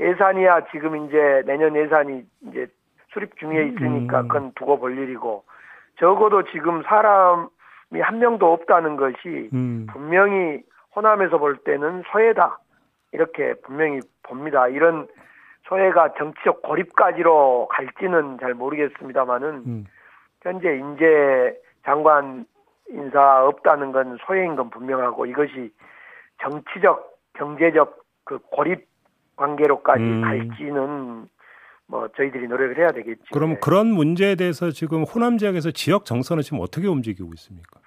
예산이야 0.00 0.66
지금 0.72 1.06
이제 1.06 1.42
내년 1.46 1.76
예산이 1.76 2.24
이제 2.48 2.66
수립 3.12 3.38
중에 3.38 3.66
있으니까 3.66 4.22
음. 4.22 4.28
그건 4.28 4.52
두고 4.54 4.78
볼 4.78 4.98
일이고 4.98 5.44
적어도 5.98 6.42
지금 6.44 6.82
사람이 6.82 8.00
한 8.00 8.18
명도 8.18 8.52
없다는 8.52 8.96
것이 8.96 9.50
음. 9.52 9.86
분명히 9.92 10.62
호남에서 10.96 11.38
볼 11.38 11.56
때는 11.58 12.02
소외다 12.10 12.58
이렇게 13.12 13.54
분명히 13.64 14.00
봅니다. 14.22 14.68
이런 14.68 15.06
소외가 15.68 16.12
정치적 16.14 16.62
고립까지로 16.62 17.68
갈지는 17.70 18.38
잘 18.40 18.54
모르겠습니다만은 18.54 19.48
음. 19.66 19.84
현재 20.42 20.74
인재 20.76 21.54
장관 21.84 22.46
인사 22.88 23.46
없다는 23.46 23.92
건 23.92 24.18
소외인 24.26 24.56
건 24.56 24.70
분명하고 24.70 25.26
이것이 25.26 25.72
정치적 26.42 27.12
경제적 27.34 28.02
그 28.24 28.38
고립 28.50 28.86
관계로까지 29.36 30.02
음. 30.02 30.22
갈지는 30.22 31.28
뭐 31.92 32.08
저희들이 32.16 32.48
노력을 32.48 32.78
해야 32.78 32.90
되겠죠. 32.90 33.22
그럼 33.34 33.50
네. 33.50 33.60
그런 33.60 33.86
문제에 33.88 34.34
대해서 34.34 34.70
지금 34.70 35.02
호남 35.02 35.36
지역에서 35.36 35.72
지역 35.72 36.06
정서는 36.06 36.42
지금 36.42 36.60
어떻게 36.60 36.88
움직이고 36.88 37.30
있습니까? 37.34 37.80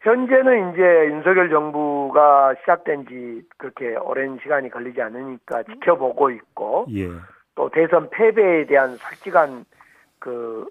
현재는 0.00 0.72
이제 0.72 0.82
윤석열 0.82 1.50
정부가 1.50 2.54
시작된 2.60 3.06
지 3.06 3.42
그렇게 3.58 3.94
오랜 3.96 4.38
시간이 4.42 4.70
걸리지 4.70 5.02
않으니까 5.02 5.62
지켜보고 5.64 6.30
있고 6.30 6.86
예. 6.90 7.10
또 7.54 7.68
대선 7.68 8.08
패배에 8.08 8.64
대한 8.64 8.96
솔직한 8.96 9.66
그 10.18 10.66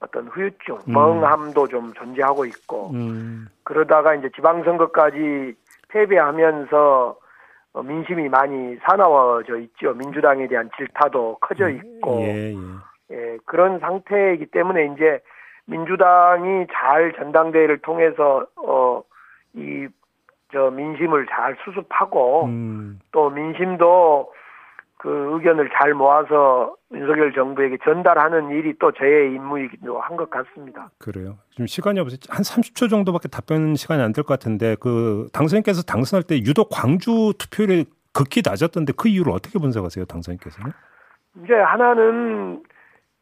어떤 0.00 0.28
후유증, 0.28 0.74
음. 0.88 0.92
멍함도 0.92 1.68
좀 1.68 1.94
존재하고 1.94 2.44
있고 2.44 2.90
음. 2.90 3.48
그러다가 3.64 4.14
이제 4.14 4.28
지방선거까지 4.36 5.54
패배하면서 5.88 6.76
어, 6.76 7.27
민심이 7.74 8.28
많이 8.28 8.76
사나워져 8.82 9.58
있죠. 9.58 9.94
민주당에 9.94 10.46
대한 10.48 10.70
질타도 10.76 11.38
커져 11.40 11.66
음. 11.66 11.76
있고 11.76 12.20
예, 12.22 12.52
예. 12.52 12.56
예, 13.10 13.38
그런 13.44 13.78
상태이기 13.78 14.46
때문에 14.46 14.92
이제 14.94 15.20
민주당이 15.66 16.66
잘 16.72 17.12
전당대회를 17.12 17.78
통해서 17.78 18.46
어이 18.56 19.88
저 20.52 20.70
민심을 20.70 21.26
잘 21.26 21.56
수습하고 21.64 22.46
음. 22.46 23.00
또 23.12 23.30
민심도 23.30 24.32
그 24.98 25.08
의견을 25.34 25.70
잘 25.78 25.94
모아서 25.94 26.74
윤석열 26.92 27.32
정부에게 27.32 27.78
전달하는 27.84 28.50
일이 28.50 28.74
또 28.80 28.90
저의 28.92 29.32
임무이기도 29.34 30.00
한 30.00 30.16
것 30.16 30.28
같습니다. 30.28 30.90
그래요. 30.98 31.38
지금 31.50 31.66
시간이 31.68 32.00
없어서 32.00 32.18
한 32.30 32.42
30초 32.42 32.90
정도밖에 32.90 33.28
답변 33.28 33.76
시간이 33.76 34.02
안 34.02 34.12
될 34.12 34.24
것 34.24 34.34
같은데 34.34 34.74
그 34.80 35.28
당선인께서 35.32 35.82
당선할 35.82 36.24
때 36.24 36.36
유독 36.38 36.68
광주 36.70 37.32
투표율이 37.38 37.84
극히 38.12 38.42
낮았던데 38.44 38.94
그 38.96 39.06
이유를 39.08 39.32
어떻게 39.32 39.60
분석하세요, 39.60 40.04
당선인께서는? 40.06 40.72
이제 41.44 41.54
하나는 41.54 42.64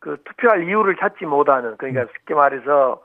그 0.01 0.17
투표할 0.25 0.67
이유를 0.67 0.97
찾지 0.97 1.27
못하는 1.27 1.77
그러니까 1.77 2.03
음. 2.03 2.07
쉽게 2.17 2.33
말해서 2.35 3.03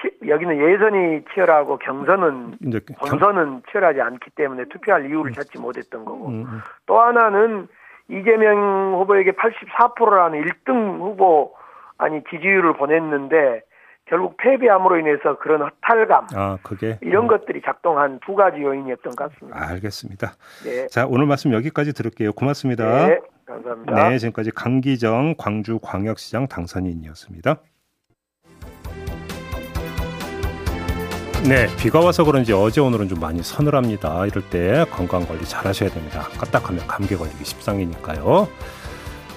치, 0.00 0.10
여기는 0.26 0.56
예선이 0.56 1.24
치열하고 1.34 1.76
경선은 1.78 2.56
이제 2.66 2.80
본선은 2.98 3.62
치열하지 3.70 4.00
않기 4.00 4.30
때문에 4.36 4.64
투표할 4.70 5.04
이유를 5.10 5.32
음. 5.32 5.34
찾지 5.34 5.58
못했던 5.58 6.06
거고 6.06 6.28
음, 6.28 6.44
음. 6.46 6.60
또 6.86 6.98
하나는 7.00 7.68
이재명 8.10 8.94
후보에게 8.94 9.32
84%라는 9.32 10.42
1등 10.44 11.00
후보 11.00 11.54
아니 11.98 12.22
지지율을 12.30 12.74
보냈는데 12.74 13.62
결국 14.06 14.36
패배함으로 14.38 14.98
인해서 14.98 15.38
그런 15.38 15.62
허탈감, 15.62 16.26
아, 16.34 16.58
그게 16.64 16.98
이런 17.00 17.24
음. 17.24 17.28
것들이 17.28 17.62
작동한 17.64 18.18
두 18.26 18.34
가지 18.34 18.60
요인이었던 18.60 19.14
것 19.14 19.32
같습니다. 19.32 19.68
알겠습니다. 19.70 20.32
네. 20.64 20.86
자, 20.88 21.06
오늘 21.06 21.26
말씀 21.26 21.52
여기까지 21.52 21.92
들을게요. 21.92 22.32
고맙습니다. 22.32 23.06
네, 23.06 23.20
감사합니다. 23.46 24.08
네, 24.08 24.18
지금까지 24.18 24.50
강기정 24.50 25.36
광주 25.38 25.78
광역시장 25.80 26.48
당선인이었습니다. 26.48 27.56
네, 31.44 31.74
비가 31.78 32.00
와서 32.00 32.22
그런지 32.22 32.52
어제 32.52 32.80
오늘은 32.80 33.08
좀 33.08 33.18
많이 33.18 33.42
서늘합니다. 33.42 34.26
이럴 34.26 34.42
때 34.50 34.84
건강 34.90 35.26
관리 35.26 35.44
잘 35.46 35.66
하셔야 35.66 35.88
됩니다. 35.88 36.28
까딱하면 36.38 36.86
감기 36.86 37.16
걸리기 37.16 37.44
십상이니까요. 37.44 38.46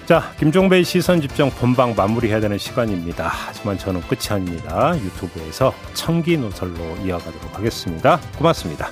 자, 0.06 0.34
김종배의 0.38 0.84
시선 0.84 1.22
집중 1.22 1.50
본방 1.50 1.96
마무리해야 1.96 2.42
되는 2.42 2.58
시간입니다. 2.58 3.30
하지만 3.30 3.78
저는 3.78 4.02
끝이 4.02 4.28
아닙니다. 4.32 4.94
유튜브에서 5.00 5.74
청기 5.94 6.38
노설로 6.38 6.98
이어가도록 7.06 7.58
하겠습니다. 7.58 8.20
고맙습니다. 8.38 8.90